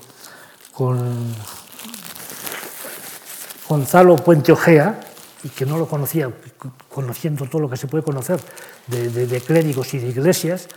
con 0.73 1.34
Gonzalo 3.67 4.15
Puente 4.17 4.51
Ojea, 4.51 4.99
y 5.43 5.49
que 5.49 5.65
no 5.65 5.78
lo 5.78 5.88
conocía, 5.88 6.32
conociendo 6.89 7.45
todo 7.45 7.62
lo 7.62 7.69
que 7.69 7.78
se 7.78 7.88
puede 7.88 8.04
conocer 8.04 8.39
de, 8.88 9.41
clérigos 9.45 9.93
y 9.93 9.99
de 9.99 10.08
iglesias, 10.10 10.67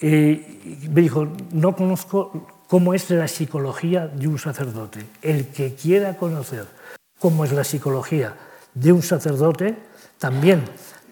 eh, 0.00 0.86
me 0.90 1.00
dijo, 1.00 1.26
no 1.52 1.74
conozco 1.74 2.46
cómo 2.68 2.94
es 2.94 3.10
la 3.10 3.26
psicología 3.26 4.06
de 4.06 4.28
un 4.28 4.38
sacerdote. 4.38 5.04
El 5.22 5.48
que 5.48 5.74
quiera 5.74 6.16
conocer 6.16 6.66
cómo 7.18 7.44
es 7.44 7.52
la 7.52 7.64
psicología 7.64 8.34
de 8.74 8.92
un 8.92 9.02
sacerdote, 9.02 9.76
también 10.18 10.62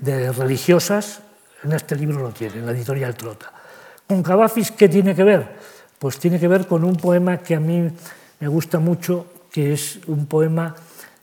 de 0.01 0.31
religiosas, 0.33 1.21
en 1.63 1.73
este 1.73 1.97
libro 1.97 2.21
lo 2.21 2.31
tiene, 2.31 2.59
en 2.59 2.67
la 2.67 2.73
editorial 2.73 3.17
Trota. 3.17 3.53
¿Con 4.07 4.23
Cavafis 4.23 4.71
qué 4.71 4.89
tiene 4.89 5.15
que 5.15 5.25
ver? 5.25 5.57
Pues 5.99 6.19
tiene 6.19 6.39
que 6.39 6.47
ver 6.47 6.67
con 6.67 6.85
un 6.85 6.97
poema 6.97 7.39
que 7.39 7.55
a 7.55 7.61
mí 7.61 7.91
me 8.39 8.49
gusta 8.49 8.79
mucho, 8.79 9.27
que 9.51 9.73
es 9.73 10.01
un 10.07 10.27
poema 10.27 10.75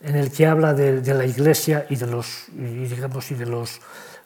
en 0.03 0.15
el 0.15 0.31
que 0.31 0.47
habla 0.47 0.73
de, 0.73 1.01
la 1.13 1.25
Iglesia 1.25 1.85
y 1.89 1.95
de 1.95 2.07
los, 2.07 2.45
digamos, 2.51 3.31
y 3.31 3.35
de 3.35 3.45
los, 3.45 3.79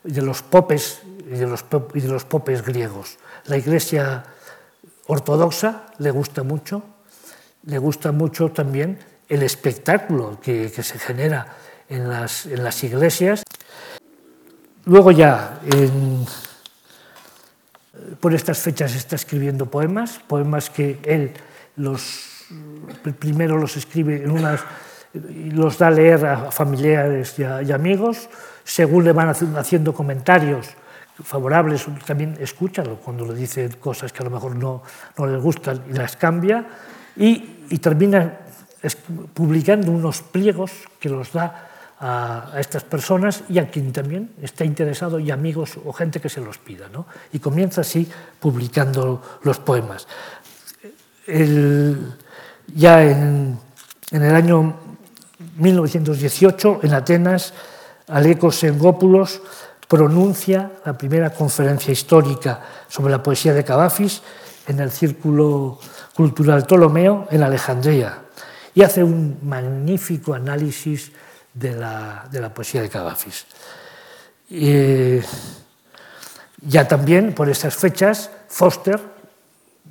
de 0.04 0.22
los 0.22 0.42
popes 0.42 1.02
y 1.26 1.38
de 1.38 1.48
los, 1.48 1.66
y 1.94 2.00
de 2.02 2.08
los 2.08 2.26
popes 2.26 2.64
griegos. 2.64 3.18
La 3.46 3.58
Iglesia 3.58 4.24
ortodoxa 5.08 5.88
le 5.98 6.12
gusta 6.12 6.44
mucho, 6.44 6.84
le 7.66 7.78
gusta 7.78 8.12
mucho 8.12 8.50
también 8.52 9.00
el 9.28 9.44
espectáculo 9.44 10.40
que, 10.42 10.70
se 10.70 11.00
genera 11.00 11.56
en 11.90 12.10
las, 12.10 12.46
en 12.46 12.64
las, 12.64 12.84
iglesias. 12.84 13.44
Luego 14.86 15.12
ya, 15.12 15.60
por 18.20 18.34
estas 18.34 18.60
fechas 18.60 18.96
está 18.96 19.16
escribiendo 19.16 19.66
poemas, 19.66 20.20
poemas 20.28 20.70
que 20.70 21.00
él 21.04 21.34
los, 21.76 22.46
primero 23.20 23.58
los 23.58 23.78
escribe 23.78 24.24
en 24.24 24.32
unas, 24.32 24.62
los 25.52 25.78
da 25.78 25.88
a 25.88 25.92
leer 25.92 26.26
a 26.26 26.52
familiares 26.52 27.40
y, 27.40 27.44
y 27.44 27.72
amigos, 27.72 28.30
según 28.64 29.04
le 29.04 29.14
van 29.14 29.30
haciendo 29.30 29.94
comentarios 29.94 30.76
favorables, 31.24 31.86
también 32.06 32.36
escúchalo 32.40 32.98
cuando 32.98 33.26
le 33.26 33.34
dice 33.34 33.70
cosas 33.80 34.12
que 34.12 34.22
a 34.22 34.26
lo 34.26 34.32
mejor 34.32 34.56
no, 34.56 34.84
no 35.18 35.28
les 35.28 35.42
gustan 35.42 35.84
y 35.90 35.94
las 35.94 36.18
cambia, 36.18 36.66
y, 37.16 37.66
y 37.70 37.78
termina 37.78 38.40
publicando 39.34 39.92
unos 39.92 40.22
pliegos 40.22 40.72
que 41.00 41.10
los 41.10 41.32
da 41.32 41.70
a, 42.00 42.52
a, 42.54 42.60
estas 42.60 42.84
personas 42.84 43.44
y 43.48 43.58
a 43.60 43.70
quien 43.70 43.92
también 43.94 44.32
está 44.42 44.66
interesado 44.66 45.20
y 45.20 45.32
amigos 45.32 45.80
o 45.84 45.94
gente 45.94 46.20
que 46.20 46.30
se 46.30 46.42
los 46.42 46.58
pida. 46.58 46.90
¿no? 46.90 47.08
Y 47.32 47.40
comienza 47.40 47.82
así 47.82 48.08
publicando 48.40 49.40
los 49.44 49.60
poemas. 49.60 50.08
El, 51.26 52.14
ya 52.76 53.02
en, 53.02 53.58
en, 54.12 54.22
el 54.22 54.36
año 54.36 54.76
1918, 55.56 56.80
en 56.84 56.94
Atenas, 56.94 57.54
Alecos 58.08 58.64
Engópulos 58.64 59.42
pronuncia 59.88 60.72
la 60.86 60.98
primera 60.98 61.30
conferencia 61.32 61.92
histórica 61.92 62.62
sobre 62.88 63.12
la 63.12 63.22
poesía 63.22 63.54
de 63.54 63.64
Cavafis 63.64 64.22
en 64.68 64.80
el 64.80 64.92
Círculo 64.92 65.80
Cultural 66.16 66.66
Ptolomeo 66.66 67.28
en 67.32 67.44
Alejandría 67.44 68.20
y 68.74 68.82
hace 68.82 69.04
un 69.04 69.40
magnífico 69.44 70.34
análisis 70.34 71.12
de 71.54 71.74
la, 71.74 72.28
de 72.32 72.42
la 72.42 72.54
poesía 72.54 72.82
de 72.82 72.90
Cavafis. 72.90 73.46
Eh, 74.50 75.24
ya 76.62 76.88
también 76.88 77.34
por 77.34 77.50
esas 77.50 77.76
fechas, 77.76 78.30
Foster, 78.48 79.00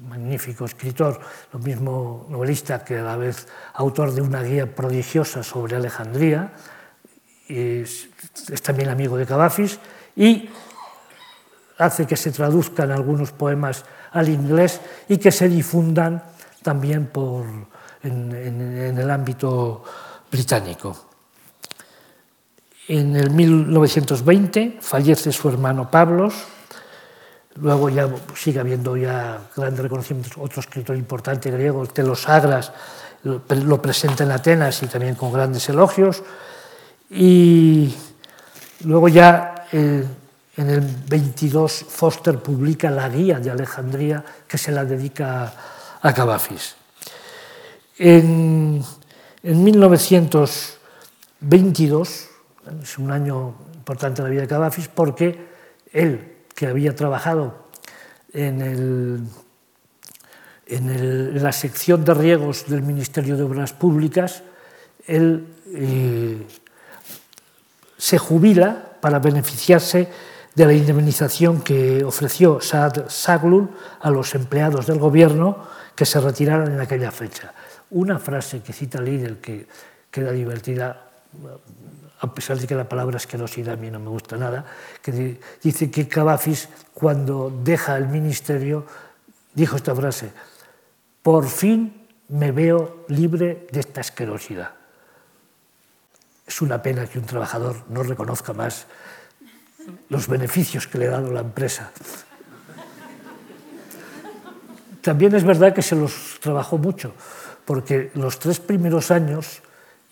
magnífico 0.08 0.64
escritor, 0.64 1.20
lo 1.52 1.58
mismo 1.58 2.26
novelista 2.28 2.84
que 2.84 2.98
a 2.98 3.02
la 3.02 3.16
vez 3.16 3.48
autor 3.74 4.12
de 4.12 4.22
una 4.22 4.42
guía 4.42 4.74
prodigiosa 4.74 5.42
sobre 5.42 5.76
Alejandría, 5.76 6.52
es, 7.48 8.08
es 8.50 8.62
también 8.62 8.88
amigo 8.88 9.16
de 9.16 9.26
Cavafis 9.26 9.78
y 10.16 10.48
hace 11.78 12.06
que 12.06 12.16
se 12.16 12.32
traduzcan 12.32 12.90
algunos 12.90 13.32
poemas 13.32 13.84
al 14.12 14.28
inglés 14.28 14.80
y 15.08 15.18
que 15.18 15.32
se 15.32 15.48
difundan 15.48 16.22
también 16.62 17.06
por, 17.06 17.44
en, 18.02 18.32
en, 18.32 18.78
en 18.78 18.98
el 18.98 19.10
ámbito 19.10 19.84
británico. 20.30 21.08
En 22.88 23.16
el 23.16 23.30
1920 23.30 24.78
fallece 24.80 25.32
su 25.32 25.48
hermano 25.48 25.90
Pablos, 25.90 26.34
luego 27.56 27.88
ya 27.88 28.08
sigue 28.34 28.60
habiendo 28.60 28.96
ya 28.96 29.40
grandes 29.56 29.80
reconocimientos, 29.80 30.32
otro 30.38 30.60
escritor 30.60 30.96
importante 30.96 31.50
griego, 31.50 31.86
Telos 31.86 32.28
Agras, 32.28 32.72
lo 33.22 33.80
presenta 33.80 34.24
en 34.24 34.32
Atenas 34.32 34.82
y 34.82 34.86
también 34.86 35.14
con 35.14 35.32
grandes 35.32 35.68
elogios, 35.68 36.22
y 37.10 37.94
luego 38.84 39.08
ya 39.08 39.66
eh, 39.72 40.04
en 40.56 40.70
el 40.70 40.80
22 40.80 41.86
Foster 41.88 42.38
publica 42.38 42.88
la 42.90 43.08
guía 43.08 43.40
de 43.40 43.50
Alejandría 43.50 44.22
que 44.46 44.58
se 44.58 44.70
la 44.72 44.84
dedica 44.84 45.54
a 46.02 46.12
Cavafis. 46.12 46.76
En, 47.98 48.84
en 49.42 49.64
1922, 49.64 52.28
es 52.82 52.98
un 52.98 53.10
año 53.10 53.54
importante 53.74 54.20
en 54.20 54.24
la 54.24 54.30
vida 54.30 54.42
de 54.42 54.48
Cavafis, 54.48 54.88
porque 54.88 55.48
él, 55.92 56.33
que 56.54 56.66
había 56.66 56.94
trabajado 56.94 57.68
en, 58.32 58.60
el, 58.60 59.20
en, 60.66 61.42
la 61.42 61.52
sección 61.52 62.04
de 62.04 62.14
riegos 62.14 62.66
del 62.68 62.82
Ministerio 62.82 63.36
de 63.36 63.42
Obras 63.42 63.72
Públicas, 63.72 64.42
él 65.06 65.46
eh, 65.72 66.46
se 67.96 68.18
jubila 68.18 68.96
para 69.00 69.18
beneficiarse 69.18 70.08
de 70.54 70.66
la 70.66 70.72
indemnización 70.72 71.62
que 71.62 72.04
ofreció 72.04 72.60
Saad 72.60 73.08
Saglul 73.08 73.70
a 74.00 74.10
los 74.10 74.34
empleados 74.34 74.86
del 74.86 74.98
gobierno 74.98 75.66
que 75.94 76.06
se 76.06 76.20
retiraron 76.20 76.72
en 76.72 76.80
aquella 76.80 77.10
fecha. 77.10 77.52
Una 77.90 78.18
frase 78.18 78.60
que 78.60 78.72
cita 78.72 79.00
Lidl 79.00 79.38
que 79.38 79.66
queda 80.10 80.32
divertida, 80.32 81.03
a 82.20 82.34
pesar 82.34 82.58
de 82.58 82.66
que 82.66 82.74
la 82.74 82.88
palabra 82.88 83.16
asquerosidad 83.16 83.74
a 83.74 83.76
mí 83.76 83.90
no 83.90 84.00
me 84.00 84.08
gusta 84.08 84.36
nada, 84.36 84.64
dice 85.62 85.90
que 85.90 86.08
Cavafis, 86.08 86.68
cuando 86.94 87.52
deja 87.62 87.96
el 87.96 88.08
ministerio, 88.08 88.86
dijo 89.54 89.76
esta 89.76 89.94
frase, 89.94 90.32
por 91.22 91.46
fin 91.48 92.06
me 92.28 92.52
veo 92.52 93.04
libre 93.08 93.66
de 93.70 93.80
esta 93.80 94.00
asquerosidad. 94.00 94.70
Es 96.46 96.60
una 96.62 96.82
pena 96.82 97.06
que 97.06 97.18
un 97.18 97.24
trabajador 97.24 97.84
no 97.88 98.02
reconozca 98.02 98.52
más 98.52 98.86
los 100.08 100.28
beneficios 100.28 100.86
que 100.86 100.98
le 100.98 101.08
ha 101.08 101.12
dado 101.12 101.32
la 101.32 101.40
empresa. 101.40 101.90
También 105.00 105.34
es 105.34 105.44
verdad 105.44 105.74
que 105.74 105.82
se 105.82 105.96
los 105.96 106.38
trabajó 106.40 106.78
mucho, 106.78 107.14
porque 107.64 108.10
los 108.14 108.38
tres 108.38 108.60
primeros 108.60 109.10
años, 109.10 109.60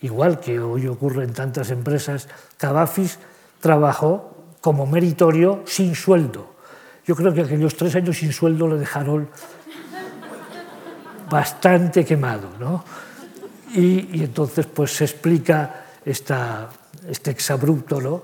igual 0.03 0.41
que 0.41 0.61
hoy 0.61 0.87
ocurre 0.87 1.25
en 1.25 1.33
tantas 1.33 1.71
empresas, 1.71 2.29
Cavafis 2.59 3.19
trabajó 3.61 4.37
como 4.61 4.87
meritorio 4.87 5.63
sin 5.67 5.95
sueldo. 5.95 6.55
Yo 7.07 7.17
creo 7.17 7.33
que 7.33 7.43
aquellos 7.43 7.77
tres 7.77 7.95
años 7.97 8.19
sin 8.19 8.33
sueldo 8.33 8.69
le 8.69 8.77
dejaron 8.77 9.29
bastante 11.31 12.05
quemado. 12.05 12.51
¿no? 12.61 12.85
Y, 13.75 14.23
entonces 14.23 14.67
pues, 14.67 14.93
se 14.93 15.05
explica 15.05 15.87
esta, 16.05 16.69
este 17.09 17.31
exabrupto, 17.31 18.01
¿no? 18.01 18.23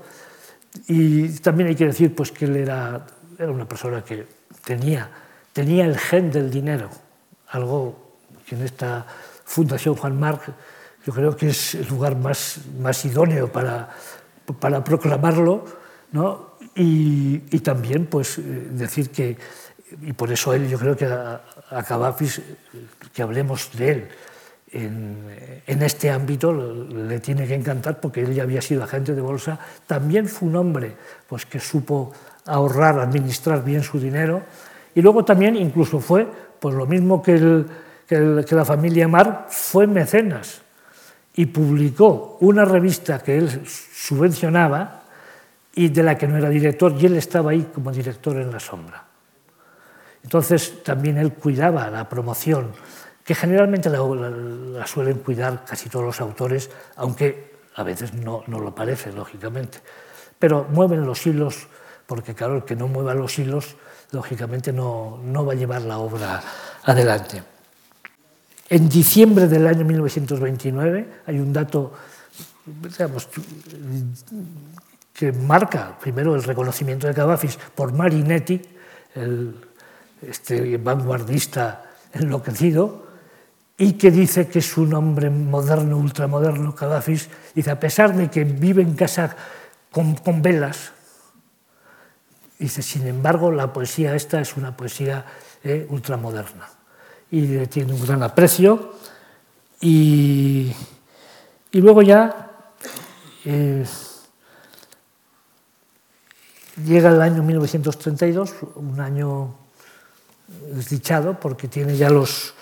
Y 0.87 1.29
también 1.39 1.69
hay 1.69 1.75
que 1.75 1.87
decir 1.87 2.13
pues, 2.13 2.31
que 2.31 2.45
él 2.45 2.55
era, 2.55 3.05
era 3.37 3.51
una 3.51 3.67
persona 3.67 4.03
que 4.03 4.27
tenía, 4.63 5.09
tenía 5.51 5.85
el 5.85 5.97
gen 5.97 6.31
del 6.31 6.51
dinero, 6.51 6.89
algo 7.47 8.17
que 8.45 8.55
en 8.55 8.63
esta 8.63 9.05
Fundación 9.43 9.95
Juan 9.95 10.19
Marc 10.19 10.43
yo 11.09 11.15
creo 11.15 11.35
que 11.35 11.49
es 11.49 11.73
el 11.73 11.87
lugar 11.87 12.15
más, 12.15 12.59
más 12.79 13.03
idóneo 13.03 13.51
para, 13.51 13.89
para 14.59 14.83
proclamarlo, 14.83 15.65
¿no? 16.11 16.51
Y, 16.75 17.39
también 17.61 18.05
pues, 18.05 18.37
eh, 18.37 18.41
decir 18.69 19.09
que, 19.09 19.35
y 20.03 20.13
por 20.13 20.31
eso 20.31 20.53
él, 20.53 20.69
yo 20.69 20.77
creo 20.77 20.95
que 20.95 21.05
a, 21.07 21.41
a 21.71 21.81
Cavafis, 21.81 22.43
que 23.11 23.23
hablemos 23.23 23.71
de 23.75 23.91
él, 23.91 24.07
en, 24.71 25.81
este 25.81 26.11
ámbito 26.11 26.53
le 26.53 27.19
tiene 27.21 27.47
que 27.47 27.55
encantar 27.55 27.99
porque 27.99 28.21
él 28.21 28.35
ya 28.35 28.43
había 28.43 28.61
sido 28.61 28.83
agente 28.83 29.15
de 29.15 29.21
bolsa, 29.21 29.57
también 29.87 30.27
fue 30.27 30.47
un 30.47 30.57
hombre 30.57 30.95
pues, 31.27 31.47
que 31.47 31.59
supo 31.59 32.13
ahorrar, 32.45 32.99
administrar 32.99 33.63
bien 33.63 33.81
su 33.81 33.99
dinero. 33.99 34.43
Y 34.93 35.01
luego 35.01 35.25
también 35.25 35.55
incluso 35.55 35.99
fue, 36.01 36.27
pues 36.59 36.75
lo 36.75 36.85
mismo 36.85 37.23
que, 37.23 37.65
que, 38.07 38.55
la 38.55 38.63
familia 38.63 39.07
Mar, 39.07 39.47
fue 39.49 39.87
mecenas 39.87 40.68
y 41.39 41.45
publicó 41.45 42.35
una 42.41 42.65
revista 42.65 43.23
que 43.23 43.37
él 43.37 43.65
subvencionaba 43.65 45.03
y 45.73 45.87
de 45.87 46.03
la 46.03 46.17
que 46.17 46.27
no 46.27 46.35
era 46.35 46.49
director 46.49 46.93
y 46.99 47.05
él 47.05 47.15
estaba 47.15 47.51
ahí 47.51 47.71
como 47.73 47.93
director 47.93 48.35
en 48.35 48.51
la 48.51 48.59
sombra. 48.59 49.05
Entonces 50.21 50.83
también 50.83 51.17
él 51.17 51.31
cuidaba 51.35 51.89
la 51.89 52.09
promoción 52.09 52.73
que 53.23 53.35
generalmente 53.35 53.89
la, 53.89 54.85
suelen 54.85 55.19
cuidar 55.19 55.63
casi 55.63 55.87
todos 55.87 56.03
los 56.03 56.19
autores, 56.19 56.71
aunque 56.97 57.53
a 57.75 57.83
veces 57.83 58.13
no, 58.13 58.43
no 58.47 58.59
lo 58.59 58.75
parece, 58.75 59.13
lógicamente. 59.13 59.77
Pero 60.37 60.67
mueven 60.69 61.05
los 61.05 61.25
hilos, 61.25 61.67
porque 62.05 62.35
claro, 62.35 62.57
el 62.57 62.63
que 62.65 62.75
no 62.75 62.89
mueva 62.89 63.13
los 63.13 63.39
hilos, 63.39 63.77
lógicamente 64.11 64.73
no, 64.73 65.21
no 65.23 65.45
va 65.45 65.53
a 65.53 65.55
llevar 65.55 65.83
la 65.83 65.99
obra 65.99 66.41
adelante. 66.83 67.41
En 68.69 68.87
diciembre 68.87 69.47
del 69.47 69.65
año 69.65 69.83
1929 69.83 71.23
hay 71.25 71.39
un 71.39 71.51
dato 71.51 71.93
que 75.11 75.31
marca 75.31 75.97
primero 75.99 76.35
el 76.35 76.43
reconocimiento 76.43 77.07
de 77.07 77.15
Cavafis 77.15 77.57
por 77.73 77.93
Marinetti, 77.93 78.61
el, 79.15 79.55
este 80.21 80.77
vanguardista 80.77 81.83
enloquecido, 82.13 83.07
y 83.75 83.93
que 83.93 84.11
dice 84.11 84.47
que 84.47 84.59
es 84.59 84.77
un 84.77 84.93
hombre 84.93 85.29
moderno, 85.31 85.97
ultramoderno, 85.97 86.75
Cavafis, 86.75 87.29
dice, 87.55 87.71
a 87.71 87.79
pesar 87.79 88.15
de 88.15 88.29
que 88.29 88.43
vive 88.43 88.83
en 88.83 88.93
casa 88.93 89.35
con, 89.89 90.15
con 90.15 90.43
velas, 90.43 90.91
dice, 92.59 92.83
sin 92.83 93.07
embargo, 93.07 93.51
la 93.51 93.73
poesía 93.73 94.15
esta 94.15 94.39
es 94.41 94.57
una 94.57 94.77
poesía 94.77 95.25
eh, 95.63 95.87
ultramoderna. 95.89 96.78
Y 97.31 97.65
tiene 97.67 97.93
un 97.93 98.05
gran 98.05 98.23
aprecio. 98.23 98.95
Y, 99.81 100.73
y 101.71 101.81
luego 101.81 102.01
ya 102.01 102.45
llega 106.85 107.09
el 107.09 107.21
año 107.21 107.43
1932, 107.43 108.55
un 108.75 108.99
año 108.99 109.55
desdichado 110.73 111.39
porque 111.39 111.67
tiene 111.67 111.95
ya 111.95 112.09
los 112.09 112.53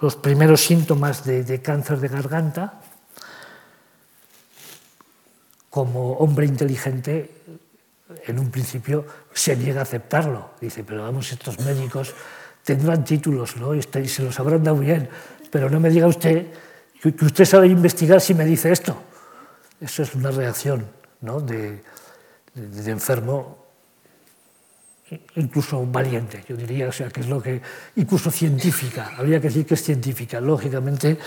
los 0.00 0.16
primeros 0.16 0.60
síntomas 0.60 1.24
de, 1.24 1.62
cáncer 1.62 1.98
de 1.98 2.08
garganta, 2.08 2.80
como 5.70 6.12
hombre 6.18 6.46
inteligente, 6.46 7.42
en 8.26 8.38
un 8.38 8.50
principio 8.50 9.06
se 9.32 9.56
niega 9.56 9.80
a 9.80 9.84
aceptarlo. 9.84 10.50
Dice, 10.60 10.84
pero 10.84 11.02
vamos, 11.02 11.32
estos 11.32 11.58
médicos 11.60 12.14
tendrán 12.64 13.04
títulos 13.04 13.56
¿no? 13.56 13.74
y 13.74 13.82
se 13.82 14.22
los 14.22 14.40
habrán 14.40 14.64
dado 14.64 14.78
bien, 14.78 15.08
pero 15.50 15.70
no 15.70 15.78
me 15.78 15.90
diga 15.90 16.06
usted 16.06 16.46
que 17.00 17.24
usted 17.24 17.44
sabe 17.44 17.66
investigar 17.66 18.20
si 18.20 18.32
me 18.32 18.46
dice 18.46 18.72
esto. 18.72 18.96
Eso 19.80 20.02
es 20.02 20.14
una 20.14 20.30
reacción 20.30 20.86
¿no? 21.20 21.40
de, 21.40 21.82
enfermo 22.86 23.58
incluso 25.36 25.84
valiente, 25.86 26.42
yo 26.48 26.56
diría, 26.56 26.88
o 26.88 26.92
sea, 26.92 27.08
que 27.10 27.20
es 27.20 27.28
lo 27.28 27.40
que, 27.40 27.60
incluso 27.96 28.30
científica, 28.30 29.12
habría 29.16 29.38
que 29.40 29.48
decir 29.48 29.66
que 29.66 29.74
es 29.74 29.82
científica. 29.82 30.40
Lógicamente, 30.40 31.18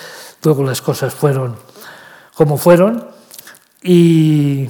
luego 0.44 0.64
las 0.64 0.82
cosas 0.82 1.14
fueron 1.14 1.56
como 2.34 2.58
fueron 2.58 3.08
y 3.84 4.68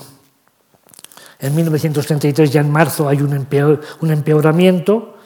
en 1.40 1.56
1933, 1.56 2.52
ya 2.52 2.62
en 2.62 2.72
marzo, 2.72 3.08
hay 3.08 3.22
un, 3.22 4.12
empeoramiento 4.12 5.17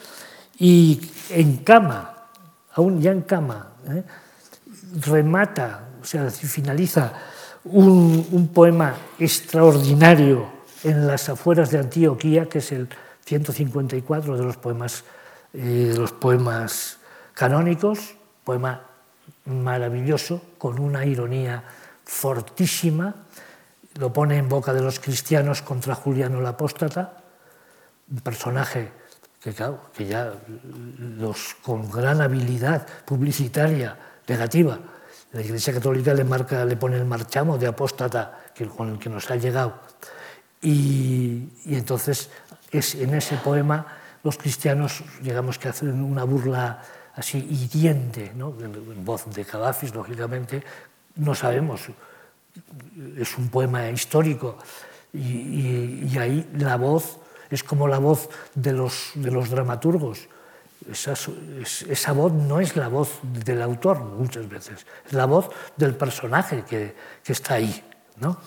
y 0.62 1.00
en 1.30 1.56
cama, 1.56 2.28
aún 2.74 3.02
ya 3.02 3.10
en 3.10 3.22
cama, 3.22 3.72
¿eh? 3.88 4.04
remata, 5.04 5.88
o 6.00 6.04
sea, 6.04 6.30
finaliza 6.30 7.12
un, 7.64 8.28
un 8.30 8.46
poema 8.46 8.94
extraordinario 9.18 10.46
en 10.84 11.08
las 11.08 11.28
afueras 11.28 11.72
de 11.72 11.80
Antioquía, 11.80 12.48
que 12.48 12.58
es 12.58 12.70
el 12.70 12.88
154 13.24 14.36
de 14.36 14.44
los 14.44 14.56
poemas, 14.56 15.02
eh, 15.52 15.94
los 15.98 16.12
poemas 16.12 16.98
canónicos, 17.34 18.14
poema 18.44 18.82
maravilloso, 19.46 20.42
con 20.58 20.78
una 20.78 21.04
ironía 21.04 21.64
fortísima, 22.04 23.16
lo 23.98 24.12
pone 24.12 24.38
en 24.38 24.48
boca 24.48 24.72
de 24.72 24.82
los 24.82 25.00
cristianos 25.00 25.60
contra 25.60 25.96
Juliano 25.96 26.38
el 26.38 26.46
Apóstata, 26.46 27.20
un 28.08 28.20
personaje 28.20 29.01
que, 29.42 29.54
que 29.94 30.06
ya 30.06 30.32
los, 31.18 31.54
con 31.62 31.90
gran 31.90 32.20
habilidad 32.20 32.86
publicitaria 33.04 33.96
negativa, 34.26 34.78
la 35.32 35.40
Iglesia 35.40 35.72
Católica 35.72 36.14
le, 36.14 36.24
marca, 36.24 36.64
le 36.64 36.76
pone 36.76 36.96
el 36.96 37.04
marchamo 37.04 37.58
de 37.58 37.66
apóstata 37.66 38.44
que, 38.54 38.66
con 38.66 38.90
el 38.90 38.98
que 38.98 39.08
nos 39.08 39.30
ha 39.30 39.36
llegado. 39.36 39.80
Y, 40.60 41.48
y 41.64 41.74
entonces 41.74 42.30
es 42.70 42.94
en 42.94 43.14
ese 43.14 43.36
poema 43.36 43.86
los 44.22 44.36
cristianos, 44.36 45.02
digamos 45.20 45.58
que 45.58 45.68
hacen 45.68 46.02
una 46.02 46.24
burla 46.24 46.82
así 47.14 47.38
hiriente, 47.38 48.32
¿no? 48.36 48.54
en 48.60 49.04
voz 49.04 49.26
de 49.34 49.44
Cavafis, 49.44 49.94
lógicamente, 49.94 50.62
no 51.16 51.34
sabemos, 51.34 51.88
es 53.18 53.38
un 53.38 53.48
poema 53.48 53.88
histórico 53.90 54.58
y, 55.12 56.16
ahí 56.18 56.48
la 56.54 56.76
voz 56.76 57.18
es 57.52 57.62
como 57.62 57.86
la 57.86 57.98
voz 57.98 58.28
de 58.54 58.72
los, 58.72 59.12
de 59.14 59.30
los 59.30 59.50
dramaturgos. 59.50 60.28
Esa, 60.90 61.14
esa, 61.88 62.12
voz 62.12 62.32
no 62.32 62.58
es 62.58 62.74
la 62.74 62.88
voz 62.88 63.20
del 63.22 63.62
autor 63.62 64.00
muchas 64.00 64.48
veces, 64.48 64.84
es 65.06 65.12
la 65.12 65.26
voz 65.26 65.48
del 65.76 65.94
personaje 65.94 66.64
que, 66.68 66.96
que 67.22 67.32
está 67.32 67.54
ahí. 67.54 67.84
¿no? 68.18 68.38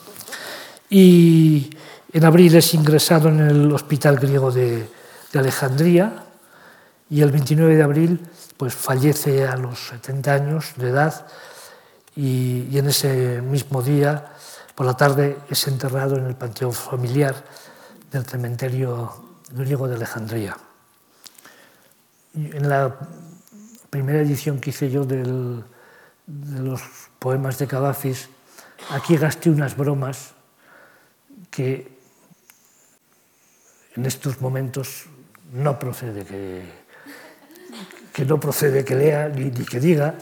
Y, 0.90 1.70
en 2.16 2.24
abril 2.24 2.56
es 2.56 2.74
ingresado 2.74 3.28
en 3.28 3.42
el 3.42 3.74
Hospital 3.74 4.16
Griego 4.16 4.50
de, 4.50 4.88
Alejandría 5.34 6.24
y 7.10 7.22
el 7.22 7.30
29 7.30 7.76
de 7.76 7.84
abril 7.84 8.22
pues, 8.56 8.74
fallece 8.74 9.46
a 9.46 9.58
los 9.58 9.88
70 9.88 10.34
años 10.34 10.72
de 10.78 10.92
edad 10.92 11.28
y, 12.16 12.78
en 12.78 12.88
ese 12.88 13.42
mismo 13.42 13.82
día, 13.82 14.32
por 14.76 14.86
la 14.86 14.96
tarde, 14.96 15.38
es 15.50 15.68
enterrado 15.68 16.16
en 16.16 16.28
el 16.28 16.36
panteón 16.36 16.72
familiar 16.72 17.36
del 18.12 18.26
cementerio 18.26 19.14
griego 19.52 19.88
de 19.88 19.96
Alejandría. 19.96 20.58
En 22.34 22.68
la 22.68 22.96
primera 23.90 24.20
edición 24.20 24.60
que 24.60 24.72
hice 24.72 24.90
yo 24.90 25.06
del, 25.06 25.64
de 26.28 26.60
los 26.60 26.82
poemas 27.20 27.58
de 27.58 27.68
Cavafis, 27.68 28.30
aquí 28.92 29.18
gasté 29.18 29.50
unas 29.50 29.78
bromas 29.78 30.34
que 31.50 31.96
en 33.96 34.06
estos 34.06 34.42
momentos 34.42 35.06
no 35.54 35.80
procede 35.80 36.26
que, 36.26 36.64
que 38.12 38.26
no 38.26 38.40
procede 38.40 38.84
que 38.84 38.96
lea 38.96 39.30
ni, 39.30 39.46
ni 39.46 39.66
que 39.66 39.80
diga, 39.80 40.16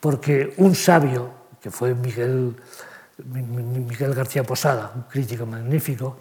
porque 0.00 0.54
un 0.56 0.74
sabio, 0.74 1.30
que 1.60 1.70
fue 1.70 1.94
Miguel, 1.94 2.56
Miguel 3.24 4.14
García 4.14 4.44
Posada, 4.44 4.92
un 4.94 5.02
crítico 5.02 5.44
magnífico, 5.44 6.16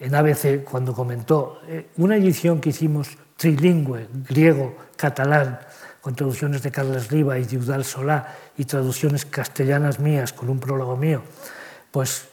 en 0.00 0.14
ABC, 0.14 0.64
cuando 0.64 0.94
comentó 0.94 1.60
eh, 1.66 1.88
una 1.96 2.16
edición 2.16 2.60
que 2.60 2.70
hicimos 2.70 3.16
trilingüe, 3.36 4.08
griego, 4.28 4.76
catalán, 4.96 5.58
con 6.00 6.14
traducciones 6.14 6.62
de 6.62 6.70
Carles 6.70 7.10
Riva 7.10 7.38
y 7.38 7.44
de 7.44 7.58
Udal 7.58 7.84
Solá 7.84 8.34
y 8.56 8.64
traducciones 8.64 9.24
castellanas 9.24 9.98
mías 9.98 10.32
con 10.32 10.48
un 10.48 10.60
prólogo 10.60 10.96
mío, 10.96 11.22
pues 11.90 12.28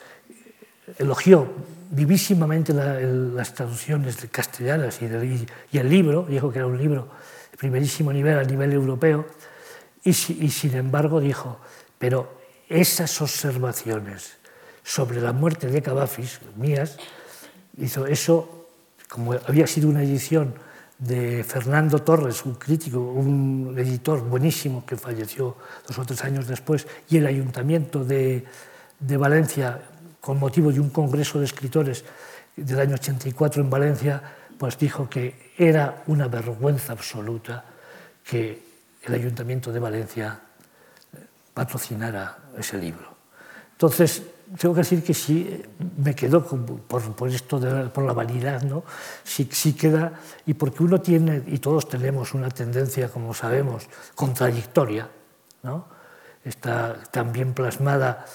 elogió 0.97 1.51
vivísimamente 1.89 2.73
las 2.73 3.53
traducciones 3.53 4.21
de 4.21 4.27
castellanas 4.29 5.01
y, 5.01 5.05
y, 5.71 5.77
el 5.77 5.89
libro, 5.89 6.25
dijo 6.27 6.51
que 6.51 6.59
era 6.59 6.67
un 6.67 6.77
libro 6.77 7.09
de 7.51 7.57
primerísimo 7.57 8.13
nivel 8.13 8.37
a 8.37 8.43
nivel 8.43 8.71
europeo, 8.73 9.25
y, 10.03 10.09
y 10.09 10.49
sin 10.49 10.75
embargo 10.75 11.19
dijo, 11.19 11.59
pero 11.97 12.39
esas 12.69 13.21
observaciones 13.21 14.37
sobre 14.83 15.19
la 15.19 15.33
muerte 15.33 15.67
de 15.67 15.81
Cavafis, 15.81 16.39
mías, 16.55 16.97
hizo 17.77 18.05
eso, 18.07 18.67
como 19.09 19.33
había 19.33 19.67
sido 19.67 19.89
una 19.89 20.03
edición 20.03 20.53
de 20.97 21.43
Fernando 21.43 22.01
Torres, 22.01 22.45
un 22.45 22.55
crítico, 22.55 22.99
un 22.99 23.75
editor 23.77 24.21
buenísimo 24.21 24.85
que 24.85 24.95
falleció 24.95 25.57
dos 25.87 25.99
o 25.99 26.05
tres 26.05 26.23
años 26.23 26.47
después, 26.47 26.87
y 27.09 27.17
el 27.17 27.27
ayuntamiento 27.27 28.03
de, 28.03 28.45
de 28.99 29.17
Valencia 29.17 29.81
con 30.21 30.39
motivo 30.39 30.71
de 30.71 30.79
un 30.79 30.89
congreso 30.89 31.39
de 31.39 31.45
escritores 31.45 32.03
del 32.55 32.79
año 32.79 32.95
84 32.95 33.61
en 33.61 33.69
Valencia, 33.69 34.21
pues 34.57 34.77
dijo 34.77 35.09
que 35.09 35.51
era 35.57 36.03
una 36.07 36.27
vergüenza 36.27 36.93
absoluta 36.93 37.63
que 38.23 38.63
el 39.03 39.13
Ayuntamiento 39.13 39.71
de 39.71 39.79
Valencia 39.79 40.39
eh, 41.13 41.19
patrocinara 41.53 42.37
ese 42.57 42.77
libro. 42.77 43.14
Entonces, 43.75 44.23
tengo 44.59 44.73
que 44.73 44.81
decir 44.81 45.03
que 45.03 45.13
sí 45.13 45.61
me 45.97 46.15
quedo 46.15 46.45
por, 46.45 47.29
esto 47.29 47.59
de, 47.59 47.89
por 47.89 48.03
la 48.03 48.13
vanidad, 48.13 48.63
¿no? 48.63 48.83
Sí, 49.23 49.47
sí, 49.51 49.73
queda, 49.73 50.13
y 50.45 50.53
porque 50.53 50.83
uno 50.83 51.01
tiene, 51.01 51.43
y 51.47 51.59
todos 51.59 51.87
tenemos 51.89 52.33
una 52.33 52.49
tendencia, 52.49 53.09
como 53.09 53.33
sabemos, 53.33 53.87
contradictoria, 54.15 55.09
¿no? 55.63 55.95
está 56.45 56.95
también 57.11 57.53
plasmada 57.53 58.25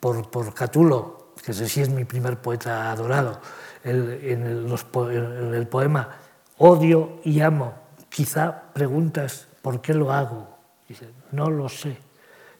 por, 0.00 0.30
por 0.30 0.54
Catulo, 0.54 1.32
que 1.44 1.50
ese 1.50 1.68
sí 1.68 1.82
es 1.82 1.90
mi 1.90 2.04
primer 2.04 2.38
poeta 2.38 2.90
adorado, 2.90 3.40
en, 3.84 4.42
el, 4.46 4.68
los, 4.68 4.86
en 4.94 5.54
el 5.54 5.66
poema 5.66 6.16
Odio 6.58 7.20
y 7.22 7.40
amo, 7.40 7.74
quizá 8.08 8.72
preguntas 8.72 9.46
¿por 9.60 9.80
qué 9.80 9.92
lo 9.94 10.12
hago? 10.12 10.48
Dice, 10.88 11.08
no 11.32 11.50
lo 11.50 11.68
sé, 11.68 11.98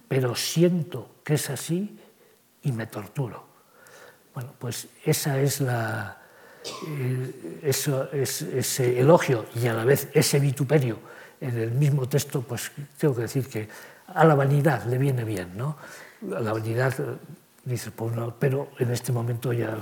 pero 0.09 0.35
siento 0.35 1.17
que 1.25 1.35
es 1.35 1.51
así 1.51 1.99
y 2.67 2.73
me 2.73 2.87
torturo. 2.87 3.47
Bueno, 4.35 4.53
pues 4.59 4.89
esa 5.05 5.39
es 5.39 5.61
la, 5.61 6.19
eh, 6.89 7.61
eso, 7.63 8.11
es, 8.13 8.43
ese 8.43 9.01
elogio 9.01 9.47
y 9.55 9.67
a 9.69 9.73
la 9.73 9.85
vez 9.85 10.09
ese 10.13 10.41
vituperio 10.41 10.99
en 11.41 11.57
el 11.57 11.71
mismo 11.71 12.09
texto, 12.09 12.43
pues 12.43 12.73
tengo 12.99 13.15
que 13.15 13.23
decir 13.23 13.49
que 13.49 13.69
a 14.09 14.25
la 14.25 14.35
vanidad 14.35 14.85
le 14.85 14.99
viene 14.99 15.25
bien, 15.25 15.57
¿no? 15.57 15.77
A 16.35 16.41
la 16.41 16.53
vanidad, 16.53 16.93
dice, 17.65 17.93
pues 17.93 18.15
no, 18.15 18.35
pero 18.39 18.71
en 18.79 18.91
este 18.91 19.13
momento 19.13 19.53
ya 19.53 19.79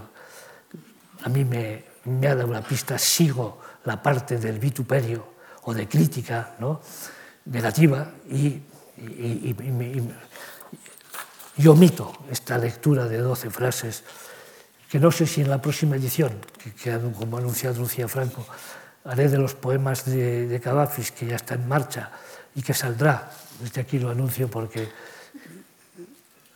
a 1.22 1.28
mí 1.30 1.44
me, 1.44 1.84
me 2.04 2.28
ha 2.28 2.34
dado 2.34 2.48
una 2.48 2.62
pista, 2.62 2.98
sigo 2.98 3.60
la 3.84 4.02
parte 4.02 4.36
del 4.38 4.58
vituperio 4.58 5.34
o 5.62 5.72
de 5.72 5.88
crítica 5.88 6.54
¿no? 6.58 6.80
negativa 7.46 8.12
y, 8.28 8.60
y 8.98 9.56
omito 11.68 12.12
esta 12.30 12.58
lectura 12.58 13.06
de 13.06 13.18
12 13.18 13.50
frases 13.50 14.02
que 14.90 15.00
no 15.00 15.10
sé 15.10 15.26
si 15.26 15.40
en 15.40 15.50
la 15.50 15.60
próxima 15.60 15.96
edición, 15.96 16.32
que 16.62 16.72
como 17.18 17.36
ha 17.36 17.40
anunciado 17.40 17.80
Lucía 17.80 18.06
Franco, 18.06 18.46
haré 19.04 19.28
de 19.28 19.38
los 19.38 19.54
poemas 19.54 20.04
de, 20.04 20.46
de 20.46 20.60
Cavafis, 20.60 21.10
que 21.10 21.26
ya 21.26 21.36
está 21.36 21.54
en 21.54 21.66
marcha 21.66 22.10
y 22.54 22.62
que 22.62 22.74
saldrá, 22.74 23.30
desde 23.60 23.80
aquí 23.80 23.98
lo 23.98 24.10
anuncio 24.10 24.46
porque 24.48 24.88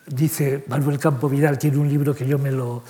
dice 0.07 0.64
Manuel 0.68 0.99
Campo 0.99 1.28
Vidal, 1.28 1.59
tiene 1.59 1.78
un 1.78 1.88
libro 1.88 2.14
que 2.14 2.26
yo 2.26 2.38
me 2.38 2.53
lo, 2.53 2.84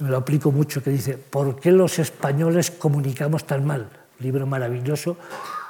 me 0.00 0.10
lo 0.10 0.18
aplico 0.18 0.52
mucho, 0.52 0.82
que 0.82 0.90
dice, 0.90 1.16
¿por 1.16 1.58
qué 1.58 1.72
los 1.72 1.98
españoles 1.98 2.70
comunicamos 2.70 3.46
tan 3.46 3.64
mal? 3.64 3.88
Libro 4.18 4.46
maravilloso 4.46 5.16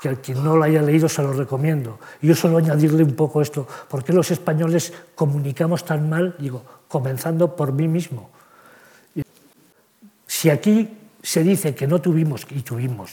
que 0.01 0.09
al 0.09 0.21
quien 0.21 0.43
no 0.43 0.57
lo 0.57 0.65
haya 0.65 0.81
leído 0.81 1.09
se 1.09 1.23
lo 1.23 1.33
recomiendo. 1.33 1.99
Y 2.23 2.29
yo 2.29 2.35
solo 2.35 2.57
añadirle 2.57 3.05
un 3.05 3.15
poco 3.15 3.43
esto, 3.43 3.69
¿por 3.89 4.03
qué 4.03 4.13
los 4.13 4.31
españoles 4.31 4.93
comunicamos 5.15 5.85
tan 5.85 6.09
mal? 6.09 6.35
Digo, 6.39 6.65
comenzando 6.89 7.55
por 7.55 7.73
mí 7.73 7.87
mismo. 7.87 8.31
Si 10.27 10.49
aquí 10.49 10.89
se 11.23 11.43
dice 11.43 11.75
que 11.75 11.87
no 11.87 12.01
tuvimos, 12.01 12.47
y 12.51 12.63
tuvimos, 12.63 13.13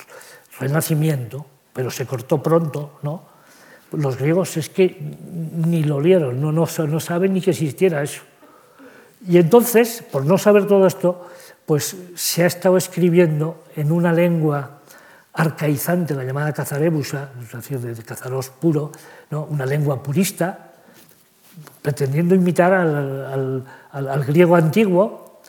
renacimiento, 0.60 1.46
pero 1.74 1.92
se 1.92 2.06
cortó 2.06 2.42
pronto, 2.42 3.00
¿no? 3.04 3.36
Los 3.92 4.18
griegos 4.18 4.56
es 4.58 4.70
que 4.70 4.98
ni 5.66 5.84
lo 5.84 5.98
olieron, 5.98 6.40
no, 6.40 6.52
no, 6.52 6.66
no 6.66 7.00
saben 7.00 7.34
ni 7.34 7.42
que 7.42 7.52
existiera 7.52 8.02
eso. 8.02 8.22
Y 9.28 9.38
entonces, 9.38 10.04
por 10.10 10.26
no 10.26 10.38
saber 10.38 10.68
todo 10.68 10.88
esto, 10.88 11.28
pues 11.66 11.98
se 12.16 12.44
ha 12.44 12.48
estado 12.48 12.78
escribiendo 12.78 13.64
en 13.76 13.92
una 13.92 14.14
lengua 14.14 14.77
arcaizante, 15.38 16.16
la 16.16 16.24
llamada 16.24 16.52
cazarebusa, 16.52 17.30
de 17.70 18.04
cazaros 18.04 18.50
puro, 18.50 18.92
¿no? 19.30 19.46
una 19.46 19.66
lengua 19.68 20.02
purista, 20.02 20.74
pretendiendo 21.82 22.34
imitar 22.34 22.74
al, 22.74 23.64
al, 23.92 24.10
al, 24.10 24.26
griego 24.26 24.56
antiguo, 24.56 25.42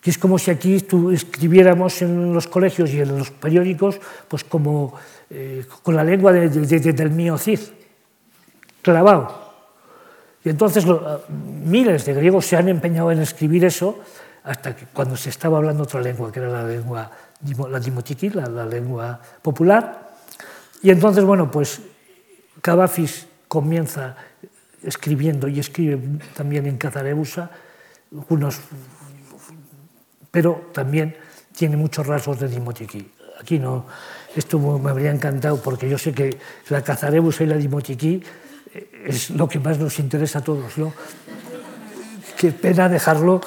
que 0.00 0.10
es 0.10 0.18
como 0.18 0.38
si 0.38 0.52
aquí 0.52 0.86
escribiéramos 1.12 2.02
en 2.02 2.32
los 2.32 2.46
colegios 2.46 2.90
y 2.90 3.00
en 3.00 3.18
los 3.18 3.32
periódicos, 3.32 4.00
pues 4.28 4.44
como 4.44 4.94
eh, 5.28 5.66
con 5.82 5.96
la 5.96 6.04
lengua 6.04 6.32
de, 6.32 6.48
de, 6.48 6.78
de, 6.78 6.92
del 6.92 7.10
mío 7.10 7.36
Cid, 7.36 7.60
clavado. 8.80 9.42
Y 10.44 10.50
entonces 10.50 10.86
miles 11.64 12.04
de 12.04 12.14
griegos 12.14 12.46
se 12.46 12.56
han 12.56 12.68
empeñado 12.68 13.10
en 13.10 13.20
escribir 13.20 13.64
eso 13.64 13.98
hasta 14.44 14.76
que 14.76 14.86
cuando 14.92 15.16
se 15.16 15.30
estaba 15.30 15.56
hablando 15.56 15.82
otra 15.82 16.00
lengua, 16.00 16.30
que 16.30 16.38
era 16.38 16.48
la 16.48 16.62
lengua 16.62 17.10
la 17.68 17.80
dimotiki, 17.80 18.30
la, 18.30 18.64
lengua 18.66 19.20
popular. 19.42 20.14
Y 20.82 20.90
entonces, 20.90 21.24
bueno, 21.24 21.50
pues 21.50 21.80
Cavafis 22.60 23.26
comienza 23.48 24.16
escribiendo 24.82 25.48
y 25.48 25.60
escribe 25.60 25.98
también 26.34 26.66
en 26.66 26.76
cazarebusa, 26.76 27.50
unos, 28.28 28.60
pero 30.30 30.70
también 30.72 31.16
tiene 31.56 31.76
muchos 31.76 32.06
rasgos 32.06 32.40
de 32.40 32.48
dimotiki. 32.48 33.10
Aquí 33.40 33.58
no, 33.58 33.86
esto 34.36 34.58
me 34.58 34.90
habría 34.90 35.10
encantado 35.10 35.60
porque 35.60 35.88
yo 35.88 35.98
sé 35.98 36.12
que 36.12 36.36
la 36.68 36.82
cazarebusa 36.82 37.44
y 37.44 37.46
la 37.46 37.56
dimotiki 37.56 38.22
eh, 38.74 39.04
es 39.06 39.30
lo 39.30 39.48
que 39.48 39.58
más 39.58 39.78
nos 39.78 39.98
interesa 39.98 40.40
a 40.40 40.42
todos. 40.42 40.76
¿no? 40.78 40.92
Qué 42.36 42.52
pena 42.52 42.88
dejarlo, 42.88 43.40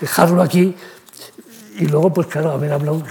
dejarlo 0.00 0.42
aquí 0.42 0.74
y 1.80 1.86
luego, 1.86 2.12
pues 2.12 2.26
claro, 2.26 2.52
haber 2.52 2.72
hablado 2.72 3.02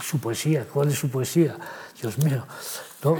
su 0.00 0.20
poesía, 0.20 0.64
cuál 0.72 0.88
es 0.88 0.98
su 0.98 1.10
poesía, 1.10 1.56
Dios 2.00 2.16
mío. 2.18 2.46
¿no? 3.02 3.16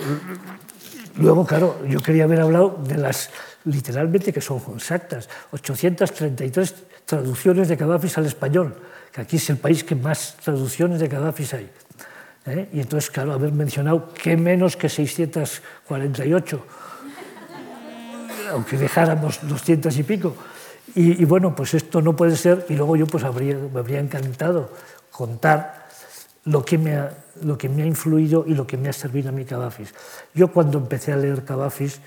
Luego, 1.16 1.44
claro, 1.44 1.84
yo 1.86 1.98
quería 2.00 2.24
haber 2.24 2.40
hablado 2.40 2.78
de 2.86 2.96
las, 2.96 3.30
literalmente, 3.64 4.32
que 4.32 4.40
son 4.40 4.62
exactas, 4.76 5.28
833 5.50 6.74
traducciones 7.04 7.68
de 7.68 7.76
Cavafis 7.76 8.16
al 8.18 8.26
español, 8.26 8.76
que 9.12 9.22
aquí 9.22 9.36
es 9.36 9.50
el 9.50 9.56
país 9.56 9.82
que 9.82 9.96
más 9.96 10.36
traducciones 10.36 11.00
de 11.00 11.08
Cavafis 11.08 11.54
hay. 11.54 11.68
¿eh? 12.46 12.68
Y 12.72 12.80
entonces, 12.80 13.10
claro, 13.10 13.32
haber 13.32 13.50
mencionado 13.52 14.12
que 14.14 14.36
menos 14.36 14.76
que 14.76 14.88
648, 14.88 16.66
aunque 18.52 18.76
dejáramos 18.76 19.40
200 19.42 19.96
y 19.98 20.02
pico. 20.04 20.36
Y, 20.98 21.26
bueno, 21.26 21.54
pues 21.54 21.74
esto 21.74 22.00
no 22.00 22.16
puede 22.16 22.36
ser, 22.36 22.64
y 22.70 22.74
luego 22.74 22.96
yo 22.96 23.06
pues 23.06 23.22
habría, 23.22 23.58
me 23.58 23.80
habría 23.80 24.00
encantado 24.00 24.70
contar 25.10 25.88
lo 26.44 26.64
que, 26.64 26.78
me 26.78 26.96
ha, 26.96 27.12
lo 27.42 27.58
que 27.58 27.68
me 27.68 27.82
ha 27.82 27.86
influido 27.86 28.44
y 28.46 28.54
lo 28.54 28.66
que 28.66 28.78
me 28.78 28.88
ha 28.88 28.94
servido 28.94 29.28
a 29.28 29.32
mí 29.32 29.44
Cavafis. 29.44 29.92
Yo 30.32 30.50
cuando 30.50 30.78
empecé 30.78 31.12
a 31.12 31.18
leer 31.18 31.44
Cavafis, 31.44 32.00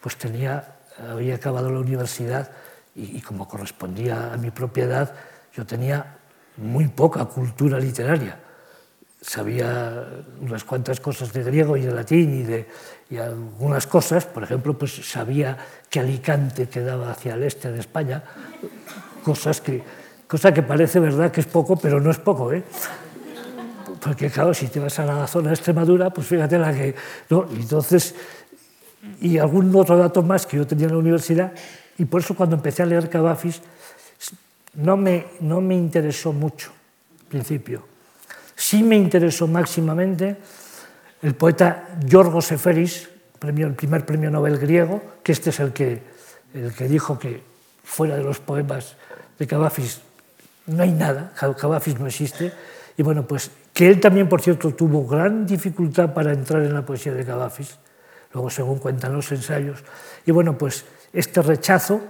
pues 0.00 0.16
tenía, 0.16 0.76
había 1.10 1.34
acabado 1.34 1.72
la 1.72 1.80
universidad 1.80 2.52
y, 2.94 3.20
como 3.20 3.48
correspondía 3.48 4.32
a 4.32 4.36
mi 4.36 4.52
propia 4.52 4.84
edad, 4.84 5.12
yo 5.52 5.66
tenía 5.66 6.18
muy 6.56 6.86
poca 6.86 7.24
cultura 7.24 7.80
literaria. 7.80 8.38
Sabía 9.26 10.06
unas 10.40 10.62
cuantas 10.62 11.00
cosas 11.00 11.32
de 11.32 11.42
griego 11.42 11.76
y 11.76 11.82
de 11.82 11.92
latín 11.92 12.32
y, 12.32 12.42
de, 12.44 12.66
y 13.10 13.16
algunas 13.16 13.84
cosas, 13.88 14.24
por 14.24 14.44
ejemplo, 14.44 14.78
pues 14.78 14.94
sabía 15.02 15.58
que 15.90 15.98
Alicante 15.98 16.68
quedaba 16.68 17.10
hacia 17.10 17.34
el 17.34 17.42
este 17.42 17.72
de 17.72 17.80
España, 17.80 18.22
cosas 19.24 19.60
que, 19.60 19.82
cosa 20.28 20.54
que 20.54 20.62
parece 20.62 21.00
verdad 21.00 21.32
que 21.32 21.40
es 21.40 21.46
poco, 21.46 21.74
pero 21.74 22.00
no 22.00 22.12
es 22.12 22.18
poco. 22.18 22.52
¿eh? 22.52 22.62
Porque 24.00 24.30
claro, 24.30 24.54
si 24.54 24.68
te 24.68 24.78
vas 24.78 24.96
a 25.00 25.04
la 25.04 25.26
zona 25.26 25.48
de 25.48 25.54
Extremadura, 25.54 26.10
pues 26.10 26.28
fíjate 26.28 26.56
la 26.56 26.72
que... 26.72 26.94
¿no? 27.28 27.48
Entonces, 27.50 28.14
y 29.20 29.38
algún 29.38 29.74
otro 29.74 29.96
dato 29.98 30.22
más 30.22 30.46
que 30.46 30.56
yo 30.56 30.68
tenía 30.68 30.86
en 30.86 30.92
la 30.92 30.98
universidad, 30.98 31.52
y 31.98 32.04
por 32.04 32.20
eso 32.20 32.36
cuando 32.36 32.54
empecé 32.54 32.84
a 32.84 32.86
leer 32.86 33.10
Cavafis, 33.10 33.60
no 34.74 34.96
me, 34.96 35.26
no 35.40 35.60
me 35.60 35.74
interesó 35.74 36.32
mucho, 36.32 36.70
al 37.22 37.26
principio. 37.26 37.95
Sí 38.56 38.82
me 38.82 38.96
interesó 38.96 39.46
máximamente 39.46 40.36
el 41.22 41.34
poeta 41.34 41.88
Yorgos 42.04 42.46
Seferis, 42.46 43.08
premio, 43.38 43.66
el 43.66 43.74
primer 43.74 44.04
premio 44.04 44.30
Nobel 44.30 44.58
griego, 44.58 45.02
que 45.22 45.32
este 45.32 45.50
es 45.50 45.60
el 45.60 45.72
que, 45.72 46.02
el 46.54 46.72
que 46.74 46.88
dijo 46.88 47.18
que 47.18 47.42
fuera 47.84 48.16
de 48.16 48.24
los 48.24 48.40
poemas 48.40 48.96
de 49.38 49.46
Cavafis 49.46 50.00
no 50.66 50.82
hay 50.82 50.90
nada, 50.90 51.32
Cavafis 51.36 51.98
no 52.00 52.06
existe, 52.06 52.52
y 52.96 53.02
bueno, 53.02 53.26
pues 53.26 53.50
que 53.72 53.88
él 53.88 54.00
también, 54.00 54.28
por 54.28 54.40
cierto, 54.40 54.74
tuvo 54.74 55.06
gran 55.06 55.46
dificultad 55.46 56.14
para 56.14 56.32
entrar 56.32 56.62
en 56.62 56.74
la 56.74 56.84
poesía 56.84 57.12
de 57.12 57.24
Cavafis, 57.24 57.76
luego 58.32 58.50
según 58.50 58.78
cuentan 58.78 59.12
los 59.12 59.30
ensayos. 59.32 59.84
Y 60.24 60.30
bueno, 60.32 60.56
pues 60.56 60.84
este 61.12 61.42
rechazo, 61.42 62.00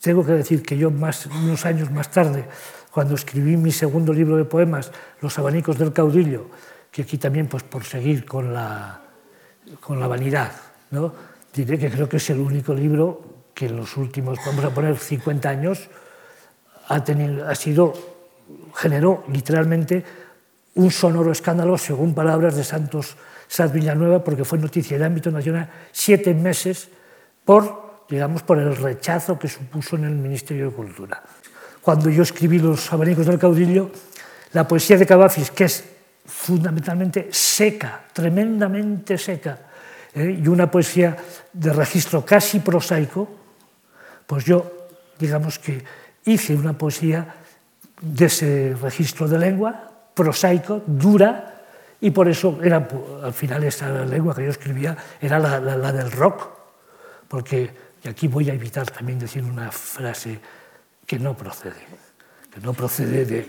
tengo 0.00 0.24
que 0.24 0.32
decir 0.32 0.62
que 0.62 0.78
yo 0.78 0.90
más, 0.90 1.26
unos 1.26 1.66
años 1.66 1.90
más 1.90 2.10
tarde, 2.10 2.44
cuando 2.90 3.14
escribí 3.14 3.56
mi 3.56 3.72
segundo 3.72 4.12
libro 4.12 4.36
de 4.36 4.44
poemas, 4.44 4.90
Los 5.20 5.38
abanicos 5.38 5.78
del 5.78 5.92
caudillo, 5.92 6.46
que 6.90 7.02
aquí 7.02 7.18
también, 7.18 7.46
pues 7.46 7.62
por 7.62 7.84
seguir 7.84 8.24
con 8.24 8.52
la, 8.52 9.00
con 9.80 10.00
la 10.00 10.08
vanidad, 10.08 10.52
¿no? 10.90 11.12
diré 11.52 11.78
que 11.78 11.90
creo 11.90 12.08
que 12.08 12.18
es 12.18 12.30
el 12.30 12.38
único 12.38 12.74
libro 12.74 13.22
que 13.54 13.66
en 13.66 13.76
los 13.76 13.96
últimos, 13.96 14.38
vamos 14.46 14.64
a 14.64 14.70
poner 14.70 14.96
50 14.96 15.48
años, 15.48 15.88
ha, 16.88 17.04
tenido, 17.04 17.48
ha 17.48 17.54
sido 17.54 17.92
generó 18.74 19.24
literalmente 19.28 20.04
un 20.74 20.90
sonoro 20.90 21.32
escándalo, 21.32 21.76
según 21.78 22.14
palabras 22.14 22.56
de 22.56 22.64
Santos 22.64 23.16
Saz 23.48 23.72
Villanueva, 23.72 24.22
porque 24.22 24.44
fue 24.44 24.58
noticia 24.58 24.98
de 24.98 25.04
ámbito 25.04 25.30
nacional 25.30 25.68
siete 25.90 26.34
meses 26.34 26.88
por, 27.44 28.04
digamos, 28.08 28.42
por 28.42 28.58
el 28.58 28.76
rechazo 28.76 29.38
que 29.38 29.48
supuso 29.48 29.96
en 29.96 30.04
el 30.04 30.14
Ministerio 30.14 30.70
de 30.70 30.76
Cultura. 30.76 31.22
Cuando 31.82 32.10
yo 32.10 32.22
escribí 32.22 32.58
Los 32.58 32.92
abanicos 32.92 33.26
del 33.26 33.38
caudillo, 33.38 33.90
la 34.52 34.66
poesía 34.66 34.96
de 34.96 35.06
Cavafis, 35.06 35.50
que 35.50 35.64
es 35.64 35.84
fundamentalmente 36.26 37.28
seca, 37.30 38.04
tremendamente 38.12 39.16
seca, 39.18 39.58
¿eh? 40.14 40.40
y 40.42 40.48
una 40.48 40.70
poesía 40.70 41.16
de 41.52 41.72
registro 41.72 42.24
casi 42.24 42.60
prosaico, 42.60 43.28
pues 44.26 44.44
yo, 44.44 44.88
digamos 45.18 45.58
que 45.58 45.82
hice 46.24 46.54
una 46.54 46.76
poesía 46.76 47.34
de 48.00 48.26
ese 48.26 48.76
registro 48.80 49.28
de 49.28 49.38
lengua, 49.38 49.90
prosaico, 50.14 50.82
dura, 50.86 51.62
y 52.00 52.10
por 52.10 52.28
eso 52.28 52.58
era, 52.62 52.88
al 53.22 53.34
final 53.34 53.64
esa 53.64 54.04
lengua 54.04 54.34
que 54.34 54.44
yo 54.44 54.50
escribía 54.50 54.96
era 55.20 55.38
la, 55.38 55.60
la, 55.60 55.92
del 55.92 56.10
rock, 56.10 56.48
porque, 57.28 57.70
y 58.02 58.08
aquí 58.08 58.26
voy 58.26 58.48
a 58.50 58.54
evitar 58.54 58.90
también 58.90 59.18
decir 59.18 59.44
una 59.44 59.70
frase 59.70 60.40
que 61.10 61.18
no 61.18 61.36
procede, 61.36 61.82
que 62.54 62.60
no 62.60 62.72
procede 62.72 63.24
de... 63.24 63.48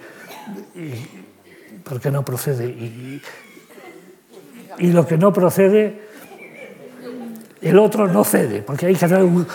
Y, 0.73 1.77
porque 1.83 2.09
no 2.09 2.25
procede. 2.25 2.65
Y, 2.65 3.21
y 4.79 4.91
lo 4.91 5.05
que 5.05 5.15
no 5.15 5.31
procede, 5.31 6.01
el 7.61 7.77
otro 7.77 8.07
no 8.07 8.23
cede, 8.23 8.63
porque 8.63 8.87
hay 8.87 8.95
que 8.95 9.07
dar 9.07 9.23
un, 9.23 9.45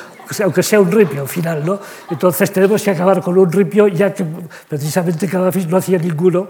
aunque 0.40 0.62
sea 0.62 0.78
un 0.78 0.92
ripio 0.92 1.22
al 1.22 1.28
final, 1.28 1.66
¿no? 1.66 1.80
Entonces 2.08 2.52
tenemos 2.52 2.80
que 2.80 2.92
acabar 2.92 3.20
con 3.20 3.36
un 3.36 3.50
ripio, 3.50 3.88
ya 3.88 4.14
que 4.14 4.24
precisamente 4.68 5.26
Cadafi 5.26 5.66
no 5.66 5.78
hacía 5.78 5.98
ninguno, 5.98 6.48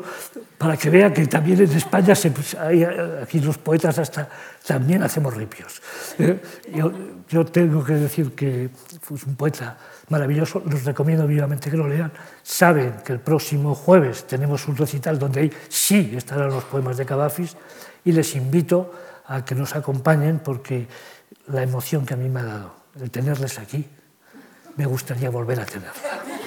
para 0.59 0.77
que 0.77 0.91
vea 0.91 1.11
que 1.11 1.27
también 1.27 1.63
en 1.63 1.73
España, 1.73 2.15
se, 2.15 2.35
hay, 2.61 2.85
aquí 3.23 3.41
los 3.41 3.57
poetas 3.57 3.99
hasta 3.99 4.29
también 4.67 5.03
hacemos 5.03 5.33
ripios. 5.33 5.81
¿eh? 6.19 6.39
Yo, 6.75 6.93
yo 7.31 7.47
tengo 7.47 7.83
que 7.83 7.95
decir 7.95 8.33
que 8.33 8.69
fue 9.01 9.17
un 9.27 9.37
poeta 9.37 9.79
maravilloso, 10.09 10.63
los 10.65 10.85
recomiendo 10.85 11.27
vivamente 11.27 11.71
que 11.71 11.77
lo 11.77 11.89
lean. 11.89 12.13
Saben 12.43 12.97
que 13.05 13.13
el 13.13 13.21
próximo 13.21 13.75
jueves 13.75 14.27
tenemos 14.27 14.69
un 14.69 14.77
recital 14.77 15.19
donde 15.19 15.41
ahí 15.41 15.53
sí 15.69 16.15
estarán 16.17 16.51
los 16.51 16.65
poemas 16.65 16.97
de 16.97 17.07
Cavafis 17.07 17.57
y 18.05 18.13
les 18.13 18.37
invito 18.37 18.93
a 19.27 19.45
que 19.45 19.55
nos 19.55 19.75
acompañen 19.75 20.39
porque 20.39 20.87
la 21.49 21.63
emoción 21.63 22.07
que 22.07 22.15
a 22.15 22.17
mí 22.17 22.29
me 22.29 22.41
ha 22.41 22.45
dado 22.45 22.75
el 23.01 23.11
tenerles 23.11 23.59
aquí, 23.59 23.87
me 24.77 24.87
gustaría 24.87 25.31
volver 25.31 25.61
a 25.61 25.67
tenerlos. 25.67 26.46